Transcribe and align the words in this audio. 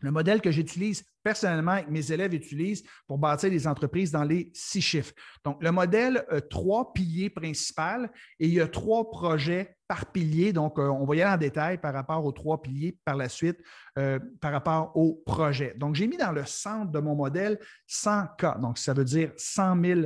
Le 0.00 0.10
modèle 0.10 0.40
que 0.40 0.50
j'utilise 0.50 1.04
personnellement 1.22 1.76
et 1.76 1.84
que 1.84 1.90
mes 1.90 2.12
élèves 2.12 2.34
utilisent 2.34 2.84
pour 3.06 3.18
bâtir 3.18 3.50
des 3.50 3.66
entreprises 3.66 4.10
dans 4.10 4.24
les 4.24 4.50
six 4.54 4.80
chiffres. 4.80 5.12
Donc, 5.44 5.62
le 5.62 5.70
modèle 5.70 6.24
a 6.30 6.40
trois 6.40 6.92
piliers 6.92 7.30
principaux 7.30 8.06
et 8.38 8.46
il 8.46 8.54
y 8.54 8.60
a 8.60 8.68
trois 8.68 9.10
projets 9.10 9.76
par 9.88 10.06
pilier. 10.06 10.52
Donc, 10.52 10.78
euh, 10.78 10.88
on 10.88 11.04
va 11.04 11.16
y 11.16 11.22
aller 11.22 11.34
en 11.34 11.38
détail 11.38 11.78
par 11.78 11.94
rapport 11.94 12.24
aux 12.24 12.32
trois 12.32 12.62
piliers 12.62 12.96
par 13.04 13.16
la 13.16 13.28
suite, 13.28 13.58
euh, 13.98 14.18
par 14.40 14.52
rapport 14.52 14.92
au 14.96 15.22
projet. 15.26 15.74
Donc, 15.76 15.96
j'ai 15.96 16.06
mis 16.06 16.16
dans 16.16 16.32
le 16.32 16.44
centre 16.44 16.92
de 16.92 16.98
mon 17.00 17.14
modèle 17.14 17.58
100 17.86 18.26
k. 18.38 18.60
Donc, 18.60 18.78
ça 18.78 18.92
veut 18.92 19.04
dire 19.04 19.32
100 19.36 19.82
000 19.82 20.00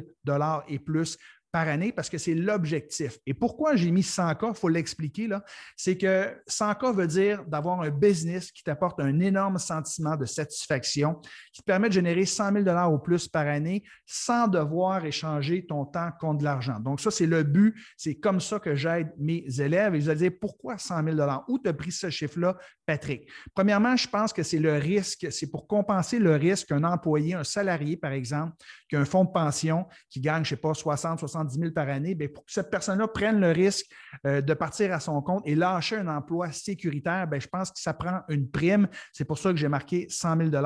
et 0.69 0.79
plus 0.79 1.19
par 1.53 1.69
année 1.69 1.93
parce 1.93 2.09
que 2.09 2.16
c'est 2.16 2.34
l'objectif. 2.34 3.18
Et 3.27 3.35
pourquoi 3.35 3.77
j'ai 3.77 3.91
mis 3.91 4.03
100 4.03 4.35
k, 4.37 4.45
il 4.48 4.55
faut 4.55 4.68
l'expliquer, 4.68 5.27
là, 5.29 5.45
c'est 5.77 5.98
que 5.98 6.35
100 6.46 6.75
k 6.77 6.85
veut 6.95 7.07
dire 7.07 7.45
d'avoir 7.45 7.82
un 7.82 7.91
business 7.91 8.50
qui 8.50 8.64
t'apporte 8.64 8.98
un 9.00 9.21
énorme 9.21 9.59
sentiment 9.59 10.17
de 10.17 10.25
satisfaction, 10.25 11.21
qui 11.53 11.61
te 11.61 11.67
permet 11.67 11.89
de 11.89 11.94
générer 11.94 12.25
100 12.25 12.64
000 12.64 12.93
ou 12.93 12.99
plus 12.99 13.29
par 13.29 13.46
année 13.46 13.85
sans 14.07 14.49
devoir 14.49 15.04
échanger 15.04 15.67
ton 15.67 15.85
temps 15.85 16.11
contre 16.18 16.39
de 16.39 16.44
l'argent. 16.44 16.80
Donc, 16.80 17.00
ça, 17.00 17.11
c'est 17.11 17.27
le 17.27 17.43
but. 17.43 17.75
C'est 17.99 18.14
comme 18.14 18.41
ça 18.41 18.58
que 18.58 18.75
j'aide 18.75 19.13
mes 19.19 19.44
élèves. 19.61 19.94
Et 19.94 19.99
ils 19.99 20.05
vont 20.05 20.14
dire, 20.14 20.32
pourquoi 20.41 20.79
100 20.79 21.05
000 21.05 21.30
Où 21.49 21.58
tu 21.58 21.69
as 21.69 21.75
pris 21.75 21.93
ce 21.93 22.08
chiffre-là, 22.08 22.57
Patrick? 22.86 23.29
Premièrement, 23.55 23.94
je 23.96 24.08
pense 24.08 24.32
que 24.32 24.43
c'est 24.43 24.58
le 24.58 24.79
risque, 24.79 25.30
c'est 25.30 25.50
pour 25.50 25.66
compenser 25.66 26.19
le 26.19 26.35
risque 26.36 26.69
qu'un 26.69 26.85
employé, 26.85 27.35
un 27.35 27.44
salarié, 27.44 27.99
par 27.99 28.13
exemple, 28.13 28.55
qui 28.89 28.96
a 28.96 29.00
un 29.00 29.05
fonds 29.05 29.25
de 29.25 29.30
pension 29.30 29.86
qui 30.08 30.21
gagne, 30.21 30.44
je 30.44 30.55
ne 30.55 30.57
sais 30.57 30.61
pas, 30.61 30.72
60, 30.72 31.19
60 31.19 31.42
10 31.45 31.59
000 31.59 31.71
par 31.73 31.89
année, 31.89 32.14
bien, 32.14 32.28
pour 32.28 32.45
que 32.45 32.53
cette 32.53 32.70
personne-là 32.70 33.09
prenne 33.09 33.41
le 33.41 33.50
risque 33.50 33.87
euh, 34.27 34.41
de 34.41 34.55
partir 34.55 34.92
à 34.92 35.00
son 35.00 35.20
compte 35.23 35.42
et 35.47 35.55
lâcher 35.55 35.97
un 35.97 36.09
emploi 36.09 36.53
sécuritaire, 36.53 37.27
bien, 37.27 37.41
je 37.41 37.48
pense 37.48 37.70
que 37.70 37.81
ça 37.81 37.95
prend 37.95 38.20
une 38.28 38.50
prime. 38.50 38.89
C'est 39.12 39.25
pour 39.25 39.39
ça 39.39 39.50
que 39.50 39.56
j'ai 39.56 39.69
marqué 39.69 40.06
100 40.09 40.50
000 40.50 40.64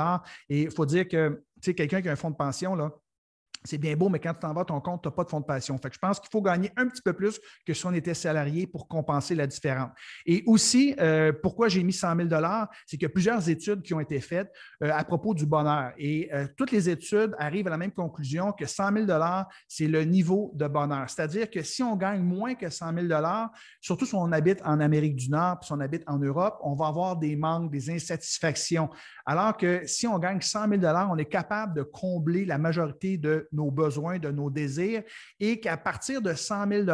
Et 0.48 0.62
il 0.62 0.70
faut 0.70 0.86
dire 0.86 1.08
que 1.08 1.42
quelqu'un 1.60 2.02
qui 2.02 2.08
a 2.08 2.12
un 2.12 2.16
fonds 2.16 2.30
de 2.30 2.36
pension, 2.36 2.74
là, 2.74 2.90
c'est 3.66 3.78
bien 3.78 3.96
beau, 3.96 4.08
mais 4.08 4.18
quand 4.18 4.34
tu 4.34 4.40
t'en 4.40 4.54
vas 4.54 4.64
ton 4.64 4.80
compte, 4.80 5.02
tu 5.02 5.08
n'as 5.08 5.12
pas 5.12 5.24
de 5.24 5.28
fonds 5.28 5.40
de 5.40 5.44
pension. 5.44 5.76
Fait 5.78 5.92
je 5.92 5.98
pense 5.98 6.20
qu'il 6.20 6.30
faut 6.30 6.42
gagner 6.42 6.70
un 6.76 6.88
petit 6.88 7.02
peu 7.02 7.12
plus 7.12 7.40
que 7.66 7.74
si 7.74 7.86
on 7.86 7.92
était 7.92 8.14
salarié 8.14 8.66
pour 8.66 8.88
compenser 8.88 9.34
la 9.34 9.46
différence. 9.46 9.90
Et 10.24 10.42
aussi, 10.46 10.94
euh, 11.00 11.32
pourquoi 11.32 11.68
j'ai 11.68 11.82
mis 11.82 11.92
100 11.92 12.16
000 12.16 12.28
c'est 12.86 12.96
qu'il 12.96 13.02
y 13.02 13.06
a 13.06 13.10
plusieurs 13.10 13.48
études 13.48 13.82
qui 13.82 13.94
ont 13.94 14.00
été 14.00 14.20
faites 14.20 14.52
euh, 14.82 14.90
à 14.92 15.04
propos 15.04 15.34
du 15.34 15.46
bonheur. 15.46 15.92
Et 15.98 16.28
euh, 16.32 16.46
toutes 16.56 16.70
les 16.70 16.88
études 16.88 17.34
arrivent 17.38 17.66
à 17.66 17.70
la 17.70 17.76
même 17.76 17.92
conclusion 17.92 18.52
que 18.52 18.66
100 18.66 19.06
000 19.06 19.20
c'est 19.68 19.88
le 19.88 20.04
niveau 20.04 20.52
de 20.54 20.66
bonheur. 20.66 21.08
C'est-à-dire 21.08 21.50
que 21.50 21.62
si 21.62 21.82
on 21.82 21.96
gagne 21.96 22.22
moins 22.22 22.54
que 22.54 22.70
100 22.70 22.94
000 22.94 23.06
surtout 23.80 24.06
si 24.06 24.14
on 24.14 24.32
habite 24.32 24.60
en 24.64 24.80
Amérique 24.80 25.16
du 25.16 25.30
Nord, 25.30 25.60
puis 25.60 25.66
si 25.66 25.72
on 25.72 25.80
habite 25.80 26.02
en 26.06 26.18
Europe, 26.18 26.58
on 26.62 26.74
va 26.74 26.86
avoir 26.88 27.16
des 27.16 27.36
manques, 27.36 27.70
des 27.70 27.90
insatisfactions. 27.90 28.88
Alors 29.24 29.56
que 29.56 29.86
si 29.86 30.06
on 30.06 30.18
gagne 30.18 30.40
100 30.40 30.68
000 30.80 30.82
on 31.10 31.16
est 31.18 31.24
capable 31.24 31.74
de 31.74 31.82
combler 31.82 32.44
la 32.44 32.58
majorité 32.58 33.18
de 33.18 33.48
nos 33.56 33.70
besoins, 33.70 34.18
de 34.18 34.30
nos 34.30 34.50
désirs, 34.50 35.02
et 35.40 35.58
qu'à 35.60 35.76
partir 35.76 36.22
de 36.22 36.34
100 36.34 36.68
000 36.68 36.86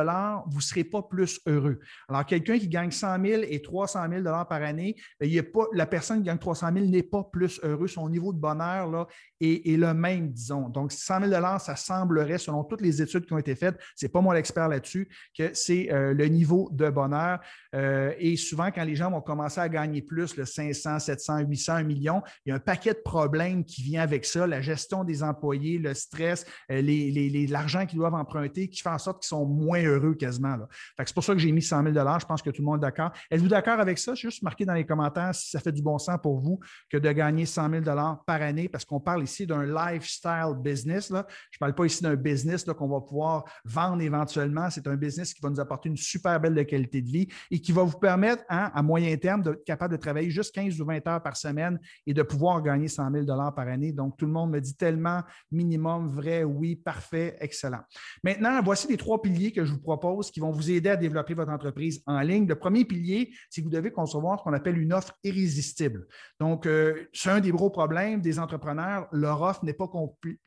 vous 0.46 0.56
ne 0.56 0.62
serez 0.62 0.84
pas 0.84 1.02
plus 1.02 1.40
heureux. 1.46 1.78
Alors, 2.08 2.24
quelqu'un 2.24 2.58
qui 2.58 2.68
gagne 2.68 2.90
100 2.90 3.24
000 3.24 3.42
et 3.46 3.60
300 3.60 4.06
000 4.10 4.22
par 4.22 4.62
année, 4.62 4.96
ben, 5.20 5.28
il 5.28 5.42
pas, 5.42 5.66
la 5.72 5.86
personne 5.86 6.18
qui 6.18 6.24
gagne 6.24 6.38
300 6.38 6.68
000 6.74 6.86
n'est 6.86 7.02
pas 7.02 7.24
plus 7.24 7.60
heureux. 7.62 7.88
Son 7.88 8.08
niveau 8.08 8.32
de 8.32 8.38
bonheur 8.38 8.90
là, 8.90 9.06
est, 9.40 9.76
le 9.76 9.92
même, 9.92 10.30
disons. 10.30 10.68
Donc, 10.68 10.92
100 10.92 11.28
000 11.28 11.58
ça 11.58 11.76
semblerait, 11.76 12.38
selon 12.38 12.64
toutes 12.64 12.80
les 12.80 13.02
études 13.02 13.26
qui 13.26 13.32
ont 13.32 13.38
été 13.38 13.54
faites, 13.54 13.78
ce 13.96 14.06
n'est 14.06 14.10
pas 14.10 14.20
moi 14.20 14.34
l'expert 14.34 14.68
là-dessus, 14.68 15.08
que 15.36 15.50
c'est 15.54 15.92
euh, 15.92 16.14
le 16.14 16.26
niveau 16.26 16.68
de 16.72 16.88
bonheur. 16.88 17.40
Euh, 17.74 18.12
et 18.18 18.36
souvent, 18.36 18.70
quand 18.70 18.84
les 18.84 18.94
gens 18.94 19.10
vont 19.10 19.20
commencer 19.20 19.60
à 19.60 19.68
gagner 19.68 20.02
plus, 20.02 20.36
le 20.36 20.44
500, 20.44 20.98
700, 20.98 21.38
800, 21.40 21.72
1 21.74 21.82
million, 21.82 22.22
il 22.44 22.50
y 22.50 22.52
a 22.52 22.56
un 22.56 22.60
paquet 22.60 22.94
de 22.94 23.00
problèmes 23.04 23.64
qui 23.64 23.82
vient 23.82 24.02
avec 24.02 24.24
ça, 24.24 24.46
la 24.46 24.60
gestion 24.60 25.04
des 25.04 25.22
employés, 25.22 25.78
le 25.78 25.94
stress, 25.94 26.41
euh, 26.70 27.46
l'argent 27.48 27.86
qu'ils 27.86 27.98
doivent 27.98 28.14
emprunter, 28.14 28.68
qui 28.68 28.80
fait 28.80 28.88
en 28.88 28.98
sorte 28.98 29.22
qu'ils 29.22 29.28
sont 29.28 29.46
moins 29.46 29.82
heureux 29.82 30.14
quasiment. 30.14 30.56
C'est 30.98 31.14
pour 31.14 31.24
ça 31.24 31.32
que 31.34 31.38
j'ai 31.38 31.52
mis 31.52 31.62
100 31.62 31.92
000 31.92 31.94
Je 31.94 32.26
pense 32.26 32.42
que 32.42 32.50
tout 32.50 32.62
le 32.62 32.66
monde 32.66 32.78
est 32.78 32.86
d'accord. 32.86 33.10
Êtes-vous 33.30 33.48
d'accord 33.48 33.80
avec 33.80 33.98
ça? 33.98 34.14
Juste 34.14 34.42
marquer 34.42 34.64
dans 34.64 34.74
les 34.74 34.86
commentaires 34.86 35.34
si 35.34 35.50
ça 35.50 35.60
fait 35.60 35.72
du 35.72 35.82
bon 35.82 35.98
sens 35.98 36.18
pour 36.22 36.40
vous 36.40 36.58
que 36.90 36.96
de 36.96 37.12
gagner 37.12 37.46
100 37.46 37.70
000 37.70 37.84
par 38.26 38.42
année, 38.42 38.68
parce 38.68 38.84
qu'on 38.84 39.00
parle 39.00 39.24
ici 39.24 39.46
d'un 39.46 39.64
lifestyle 39.64 40.54
business. 40.62 41.10
Là. 41.10 41.26
Je 41.50 41.56
ne 41.56 41.60
parle 41.60 41.74
pas 41.74 41.84
ici 41.84 42.02
d'un 42.02 42.16
business 42.16 42.64
qu'on 42.64 42.88
va 42.88 43.00
pouvoir 43.00 43.44
vendre 43.64 44.02
éventuellement. 44.02 44.70
C'est 44.70 44.86
un 44.86 44.96
business 44.96 45.34
qui 45.34 45.40
va 45.42 45.50
nous 45.50 45.60
apporter 45.60 45.88
une 45.88 45.96
super 45.96 46.40
belle 46.40 46.64
qualité 46.66 47.02
de 47.02 47.10
vie 47.10 47.28
et 47.50 47.60
qui 47.60 47.72
va 47.72 47.82
vous 47.82 47.98
permettre, 47.98 48.44
hein, 48.48 48.70
à 48.74 48.82
moyen 48.82 49.16
terme, 49.16 49.42
d'être 49.42 49.64
capable 49.64 49.96
de 49.96 50.00
travailler 50.00 50.30
juste 50.30 50.54
15 50.54 50.80
ou 50.80 50.86
20 50.86 51.06
heures 51.06 51.22
par 51.22 51.36
semaine 51.36 51.78
et 52.06 52.14
de 52.14 52.22
pouvoir 52.22 52.62
gagner 52.62 52.88
100 52.88 53.10
000 53.12 53.26
par 53.26 53.68
année. 53.68 53.92
Donc, 53.92 54.16
tout 54.16 54.26
le 54.26 54.32
monde 54.32 54.50
me 54.50 54.60
dit 54.60 54.74
tellement 54.74 55.22
minimum, 55.50 56.08
vrai, 56.08 56.31
oui, 56.44 56.76
parfait, 56.76 57.36
excellent. 57.40 57.82
Maintenant, 58.22 58.60
voici 58.62 58.88
les 58.88 58.96
trois 58.96 59.20
piliers 59.20 59.52
que 59.52 59.64
je 59.64 59.72
vous 59.72 59.80
propose 59.80 60.30
qui 60.30 60.40
vont 60.40 60.50
vous 60.50 60.70
aider 60.70 60.90
à 60.90 60.96
développer 60.96 61.34
votre 61.34 61.52
entreprise 61.52 62.02
en 62.06 62.20
ligne. 62.20 62.46
Le 62.46 62.54
premier 62.54 62.84
pilier, 62.84 63.32
c'est 63.50 63.60
que 63.60 63.66
vous 63.66 63.72
devez 63.72 63.90
concevoir 63.90 64.38
ce 64.38 64.44
qu'on 64.44 64.52
appelle 64.52 64.78
une 64.78 64.92
offre 64.92 65.12
irrésistible. 65.24 66.06
Donc, 66.40 66.66
euh, 66.66 67.08
c'est 67.12 67.30
un 67.30 67.40
des 67.40 67.50
gros 67.50 67.70
problèmes 67.70 68.20
des 68.20 68.38
entrepreneurs. 68.38 69.08
Leur 69.12 69.42
offre 69.42 69.64
n'est 69.64 69.72
pas 69.72 69.90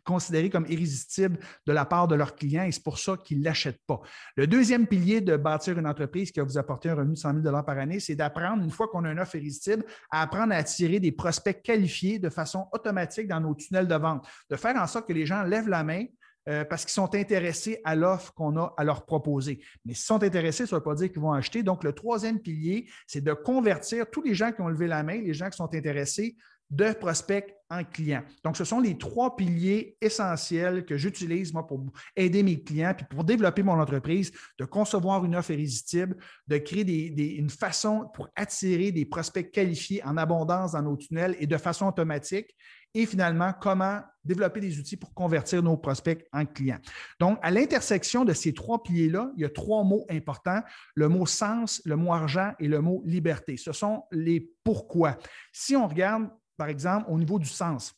considérée 0.04 0.50
comme 0.50 0.66
irrésistible 0.68 1.40
de 1.66 1.74
la 1.74 1.86
part 1.86 2.08
de 2.08 2.16
leurs 2.16 2.36
clients 2.36 2.64
et 2.64 2.72
c'est 2.72 2.84
pour 2.84 3.00
ça 3.00 3.18
qu'ils 3.18 3.40
ne 3.40 3.46
l'achètent 3.46 3.82
pas. 3.88 4.02
Le 4.36 4.48
deuxième 4.48 4.88
pilier 4.88 5.22
de 5.22 5.38
bâtir 5.38 5.78
une 5.78 5.88
entreprise 5.88 6.32
qui 6.32 6.40
va 6.40 6.46
vous 6.46 6.58
apporter 6.58 6.90
un 6.90 6.96
revenu 6.96 7.14
de 7.14 7.20
100 7.20 7.42
000 7.44 7.64
par 7.64 7.78
année, 7.78 8.00
c'est 8.00 8.16
d'apprendre, 8.16 8.64
une 8.64 8.72
fois 8.72 8.88
qu'on 8.88 9.04
a 9.06 9.12
une 9.12 9.20
offre 9.20 9.36
irrésistible, 9.36 9.86
à 10.12 10.22
apprendre 10.22 10.54
à 10.54 10.58
attirer 10.58 11.00
des 11.00 11.12
prospects 11.12 11.62
qualifiés 11.62 12.20
de 12.20 12.30
façon 12.30 12.68
automatique 12.72 13.28
dans 13.28 13.40
nos 13.40 13.56
tunnels 13.56 13.88
de 13.88 13.96
vente, 13.96 14.28
de 14.50 14.56
faire 14.56 14.76
en 14.76 14.88
sorte 14.88 15.08
que 15.08 15.14
les 15.14 15.26
gens 15.26 15.44
lèvent 15.44 15.70
la 15.70 15.75
main, 15.84 16.06
euh, 16.48 16.64
parce 16.64 16.86
qu'ils 16.86 16.94
sont 16.94 17.16
intéressés 17.16 17.82
à 17.84 17.96
l'offre 17.96 18.32
qu'on 18.34 18.56
a 18.58 18.74
à 18.78 18.84
leur 18.84 19.06
proposer. 19.06 19.62
Mais 19.84 19.96
s'ils 19.96 20.06
sont 20.06 20.22
intéressés, 20.22 20.68
ça 20.68 20.76
ne 20.76 20.80
veut 20.80 20.84
pas 20.84 20.94
dire 20.94 21.12
qu'ils 21.12 21.22
vont 21.22 21.34
acheter. 21.34 21.64
Donc, 21.64 21.84
le 21.84 21.92
troisième 21.92 22.40
pilier, 22.40 22.88
c'est 23.08 23.24
de 23.24 23.34
convertir 23.34 24.10
tous 24.12 24.22
les 24.22 24.36
gens 24.36 24.52
qui 24.52 24.62
ont 24.62 24.68
levé 24.68 24.86
la 24.86 25.02
main, 25.02 25.20
les 25.20 25.34
gens 25.34 25.50
qui 25.50 25.58
sont 25.58 25.74
intéressés, 25.74 26.36
de 26.70 26.94
prospects 26.94 27.56
en 27.70 27.84
clients. 27.84 28.24
Donc, 28.44 28.58
ce 28.58 28.64
sont 28.64 28.80
les 28.80 28.98
trois 28.98 29.36
piliers 29.36 29.98
essentiels 30.02 30.86
que 30.86 30.98
j'utilise, 30.98 31.54
moi, 31.54 31.66
pour 31.66 31.84
aider 32.16 32.44
mes 32.44 32.62
clients, 32.62 32.94
puis 32.96 33.06
pour 33.10 33.24
développer 33.24 33.64
mon 33.64 33.80
entreprise, 33.80 34.32
de 34.60 34.66
concevoir 34.66 35.26
une 35.26 35.36
offre 35.36 35.52
irrésistible, 35.52 36.16
de 36.48 36.58
créer 36.58 37.38
une 37.38 37.50
façon 37.50 38.10
pour 38.14 38.30
attirer 38.36 38.92
des 38.92 39.06
prospects 39.06 39.52
qualifiés 39.52 40.04
en 40.04 40.18
abondance 40.18 40.74
dans 40.74 40.82
nos 40.82 40.98
tunnels 40.98 41.36
et 41.40 41.48
de 41.48 41.58
façon 41.58 41.88
automatique, 41.88 42.56
et 42.96 43.06
finalement, 43.06 43.54
comment 43.54 44.02
développer 44.24 44.60
des 44.60 44.80
outils 44.80 44.98
pour 44.98 45.14
convertir 45.14 45.62
nos 45.62 45.78
prospects 45.78 46.26
en 46.34 46.46
clients. 46.46 46.80
Donc, 47.20 47.38
à 47.44 47.52
l'intersection 47.52 48.26
de 48.26 48.34
ces 48.34 48.54
trois 48.54 48.82
piliers-là, 48.82 49.32
il 49.38 49.42
y 49.42 49.46
a 49.46 49.50
trois 49.50 49.84
mots 49.84 50.06
importants, 50.10 50.62
le 50.96 51.08
mot 51.08 51.28
sens, 51.28 51.82
le 51.86 51.96
mot 51.96 52.12
argent 52.12 52.54
et 52.60 52.68
le 52.68 52.82
mot 52.82 53.04
liberté. 53.06 53.58
Ce 53.58 53.72
sont 53.72 54.06
les 54.12 54.50
pourquoi. 54.64 55.18
Si 55.52 55.76
on 55.76 55.88
regarde, 55.88 56.28
par 56.58 56.70
exemple, 56.70 57.06
au 57.10 57.20
niveau 57.20 57.38
du 57.38 57.48
sens, 57.48 57.94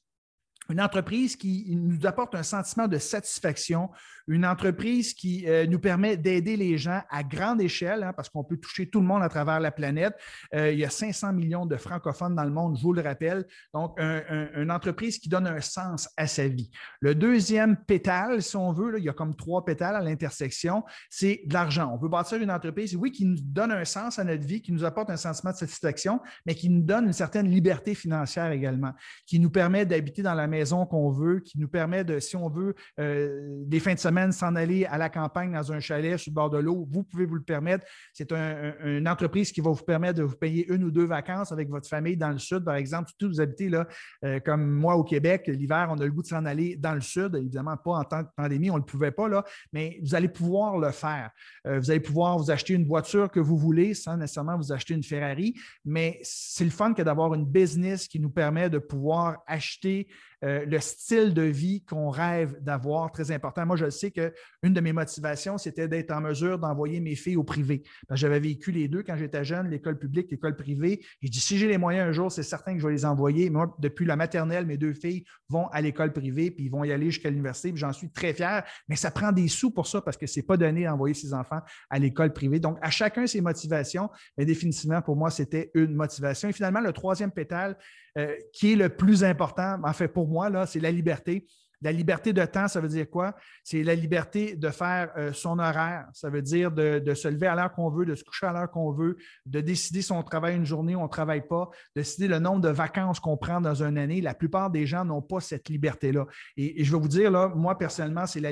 une 0.70 0.82
entreprise 0.82 1.38
qui 1.38 1.74
nous 1.78 2.06
apporte 2.06 2.36
un 2.36 2.44
sentiment 2.44 2.88
de 2.88 2.98
satisfaction, 2.98 3.90
une 4.28 4.46
entreprise 4.46 5.14
qui 5.14 5.46
euh, 5.48 5.66
nous 5.66 5.80
permet 5.80 6.18
d'aider 6.18 6.58
les 6.58 6.78
gens 6.78 7.02
à 7.10 7.24
grande 7.24 7.62
échelle, 7.62 8.04
hein, 8.04 8.14
parce 8.14 8.30
qu'on 8.30 8.44
peut 8.44 8.58
toucher 8.58 8.90
tout 8.90 9.00
le 9.00 9.08
monde 9.08 9.24
à 9.24 9.30
travers 9.30 9.60
la 9.60 9.72
planète. 9.72 10.14
Euh, 10.54 10.72
il 10.72 10.80
y 10.80 10.86
a 10.86 10.90
500 10.90 11.34
millions 11.34 11.66
de 11.66 11.78
francophones 11.78 12.36
dans 12.36 12.44
le 12.44 12.52
monde, 12.52 12.78
je 12.78 12.84
vous 12.84 12.94
le 12.94 13.02
rappelle. 13.02 13.46
Donc, 13.74 13.98
une 14.00 14.72
entreprise 14.72 15.18
qui 15.18 15.30
donne 15.30 15.48
un 15.48 15.62
sens 15.62 16.10
à 16.18 16.28
sa 16.28 16.48
vie. 16.48 16.70
Le 17.00 17.16
deuxième 17.16 17.78
pétale, 17.78 18.42
si 18.42 18.56
on 18.56 18.74
veut, 18.74 18.96
il 18.98 19.04
y 19.04 19.10
a 19.10 19.14
comme 19.14 19.36
trois 19.36 19.64
pétales 19.64 19.96
à 19.96 20.02
l'intersection, 20.02 20.84
c'est 21.10 21.42
de 21.46 21.54
l'argent. 21.54 21.92
On 21.94 21.98
veut 21.98 22.10
bâtir 22.10 22.42
une 22.42 22.52
entreprise, 22.52 22.96
oui, 22.96 23.12
qui 23.12 23.26
nous 23.26 23.38
donne 23.40 23.72
un 23.72 23.86
sens 23.86 24.20
à 24.20 24.24
notre 24.24 24.46
vie, 24.46 24.62
qui 24.62 24.72
nous 24.72 24.84
apporte 24.84 25.10
un 25.10 25.18
sentiment 25.18 25.52
de 25.52 25.58
satisfaction, 25.58 26.20
mais 26.46 26.56
qui 26.56 26.70
nous 26.70 26.82
donne 26.82 27.06
une 27.06 27.14
certaine 27.14 27.50
liberté 27.50 27.96
financière 27.96 28.52
également, 28.52 28.94
qui 29.26 29.40
nous 29.40 29.50
permet 29.50 29.86
d'habiter 29.86 30.22
dans 30.22 30.34
la 30.34 30.48
maison 30.48 30.86
qu'on 30.86 31.12
veut, 31.12 31.40
qui 31.40 31.60
nous 31.60 31.68
permet 31.68 32.04
de, 32.04 32.20
si 32.20 32.36
on 32.36 32.50
veut, 32.50 32.76
euh, 33.00 33.64
des 33.66 33.80
fins 33.80 33.94
de 33.94 34.00
semaine, 34.00 34.17
s'en 34.32 34.56
aller 34.56 34.86
à 34.86 34.98
la 34.98 35.10
campagne 35.10 35.54
dans 35.54 35.72
un 35.72 35.80
chalet 35.80 36.18
sur 36.18 36.32
le 36.32 36.36
bord 36.36 36.50
de 36.50 36.58
l'eau, 36.58 36.88
vous 36.92 37.04
pouvez 37.04 37.26
vous 37.26 37.36
le 37.36 37.44
permettre. 37.44 37.86
C'est 38.14 38.32
une 38.32 39.08
entreprise 39.08 39.52
qui 39.52 39.62
va 39.62 39.72
vous 39.72 39.84
permettre 39.84 40.20
de 40.20 40.24
vous 40.24 40.36
payer 40.36 40.68
une 40.72 40.84
ou 40.84 40.92
deux 40.92 41.06
vacances 41.06 41.52
avec 41.52 41.70
votre 41.70 41.88
famille 41.88 42.18
dans 42.18 42.32
le 42.32 42.40
sud, 42.40 42.64
par 42.64 42.76
exemple. 42.76 43.10
Surtout, 43.10 43.30
vous 43.30 43.42
habitez 43.42 43.70
là, 43.70 43.88
euh, 44.26 44.40
comme 44.40 44.70
moi 44.70 44.96
au 44.96 45.04
Québec, 45.04 45.48
l'hiver, 45.48 45.88
on 45.92 46.00
a 46.00 46.06
le 46.06 46.12
goût 46.12 46.22
de 46.22 46.28
s'en 46.28 46.46
aller 46.46 46.76
dans 46.76 46.94
le 46.94 47.02
sud. 47.02 47.36
Évidemment, 47.36 47.78
pas 47.78 47.92
en 47.92 48.04
temps 48.04 48.22
de 48.22 48.28
pandémie, 48.36 48.70
on 48.70 48.76
ne 48.76 48.80
le 48.80 48.86
pouvait 48.86 49.12
pas, 49.12 49.28
là, 49.28 49.44
mais 49.72 50.00
vous 50.04 50.16
allez 50.16 50.30
pouvoir 50.30 50.78
le 50.78 50.92
faire. 50.92 51.32
Euh, 51.66 51.80
vous 51.80 51.92
allez 51.92 52.00
pouvoir 52.00 52.38
vous 52.38 52.52
acheter 52.52 52.74
une 52.74 52.86
voiture 52.86 53.30
que 53.30 53.40
vous 53.40 53.58
voulez 53.58 53.94
sans 53.94 54.18
nécessairement 54.18 54.58
vous 54.58 54.72
acheter 54.72 54.94
une 54.94 55.04
Ferrari, 55.04 55.56
mais 55.86 56.20
c'est 56.24 56.64
le 56.64 56.70
fun 56.70 56.94
que 56.94 57.02
d'avoir 57.02 57.34
une 57.34 57.46
business 57.46 58.08
qui 58.08 58.20
nous 58.20 58.30
permet 58.30 58.70
de 58.70 58.80
pouvoir 58.80 59.44
acheter 59.48 60.08
euh, 60.44 60.66
le 60.66 60.80
style 60.80 61.34
de 61.34 61.42
vie 61.42 61.84
qu'on 61.84 62.10
rêve 62.10 62.56
d'avoir, 62.62 63.12
très 63.12 63.32
important. 63.32 63.66
Moi, 63.66 63.76
je 63.76 63.90
sais 63.90 64.12
qu'une 64.12 64.74
de 64.74 64.82
mes 64.82 64.94
motivations, 64.94 65.58
c'était 65.58 65.88
d'être 65.88 66.12
en 66.12 66.22
mesure 66.22 66.60
d'envoyer 66.60 67.00
mes 67.00 67.16
filles 67.16 67.38
au 67.38 67.44
privé. 67.44 67.84
J'avais 68.12 68.40
vécu 68.40 68.72
les 68.72 68.88
deux 68.88 69.04
quand 69.04 69.18
j'étais 69.18 69.44
jeune, 69.44 69.70
l'école 69.70 69.98
publique, 69.98 70.30
l'école 70.30 70.56
privée. 70.56 71.04
Et 71.22 71.30
dit, 71.30 71.40
si 71.40 71.58
j'ai 71.58 71.68
les 71.68 71.78
moyens 71.78 72.10
un 72.10 72.12
jour, 72.12 72.32
c'est 72.32 72.44
certain 72.44 72.74
que 72.74 72.80
je 72.80 72.88
vais 72.88 72.94
les 72.94 73.06
envoyer. 73.06 73.50
Moi, 73.50 73.76
depuis 73.80 74.06
la 74.06 74.16
maternelle, 74.16 74.66
mes 74.66 74.78
deux 74.78 74.94
filles 74.94 75.24
vont 75.50 75.68
à 75.70 75.82
l'école 75.82 76.14
privée, 76.14 76.52
puis 76.52 76.66
ils 76.66 76.72
vont 76.72 76.84
y 76.84 76.92
aller 76.92 77.10
jusqu'à 77.12 77.30
l'université, 77.30 77.72
j'en 77.76 77.94
suis 77.94 78.12
très 78.12 78.34
fier. 78.34 78.64
Mais 78.88 78.96
ça 78.96 79.12
prend 79.12 79.32
des 79.32 79.48
sous 79.48 79.72
pour 79.72 79.88
ça 79.88 80.02
parce 80.02 80.18
que 80.18 80.28
ce 80.28 80.40
n'est 80.40 80.46
pas 80.46 80.58
donné 80.58 80.86
d'envoyer 80.86 81.14
ses 81.14 81.34
enfants 81.34 81.62
à 81.90 82.00
l'école 82.00 82.34
privée. 82.34 82.60
Donc, 82.60 82.78
à 82.82 82.90
chacun 82.90 83.26
ses 83.26 83.42
motivations, 83.42 84.10
mais 84.38 84.46
définitivement, 84.46 85.02
pour 85.02 85.16
moi, 85.16 85.30
c'était 85.30 85.72
une 85.74 85.96
motivation. 85.96 86.50
Et 86.50 86.54
finalement, 86.54 86.82
le 86.82 86.94
troisième 86.94 87.32
pétale, 87.32 87.78
euh, 88.18 88.36
qui 88.54 88.74
est 88.74 88.76
le 88.76 88.90
plus 88.90 89.24
important, 89.24 89.80
en 89.84 89.94
fait, 89.94 90.08
pour 90.08 90.28
moi, 90.28 90.50
là, 90.50 90.66
c'est 90.66 90.80
la 90.80 90.92
liberté. 90.92 91.46
La 91.82 91.92
liberté 91.92 92.34
de 92.34 92.44
temps, 92.44 92.68
ça 92.68 92.82
veut 92.82 92.88
dire 92.88 93.08
quoi? 93.08 93.36
C'est 93.64 93.84
la 93.84 93.94
liberté 93.94 94.56
de 94.56 94.70
faire 94.70 95.12
euh, 95.16 95.32
son 95.32 95.60
horaire. 95.60 96.08
Ça 96.14 96.30
veut 96.32 96.42
dire 96.42 96.72
de, 96.72 97.14
se 97.14 97.28
lever 97.28 97.46
à 97.46 97.56
l'heure 97.56 97.72
qu'on 97.72 97.92
veut, 97.92 98.06
de 98.06 98.16
se 98.16 98.24
coucher 98.24 98.48
à 98.48 98.54
l'heure 98.54 98.72
qu'on 98.72 98.92
veut, 98.92 99.18
de 99.46 99.62
décider 99.62 100.02
si 100.02 100.12
on 100.12 100.24
travaille 100.24 100.56
une 100.56 100.66
journée 100.66 100.96
ou 100.96 101.00
on 101.02 101.04
ne 101.04 101.10
travaille 101.10 101.48
pas, 101.48 101.70
de 101.96 102.02
décider 102.02 102.28
le 102.28 102.40
nombre 102.40 102.62
de 102.62 102.70
vacances 102.70 103.20
qu'on 103.20 103.38
prend 103.38 103.62
dans 103.62 103.84
une 103.84 104.00
année. 104.00 104.22
La 104.22 104.34
plupart 104.34 104.72
des 104.72 104.88
gens 104.88 105.06
n'ont 105.06 105.22
pas 105.22 105.40
cette 105.40 105.70
liberté-là. 105.70 106.26
Et, 106.56 106.84
je 106.84 106.92
vais 106.92 107.00
vous 107.00 107.08
dire, 107.08 107.30
là, 107.30 107.50
moi, 107.50 107.78
personnellement, 107.78 108.26
c'est 108.26 108.40
la, 108.40 108.52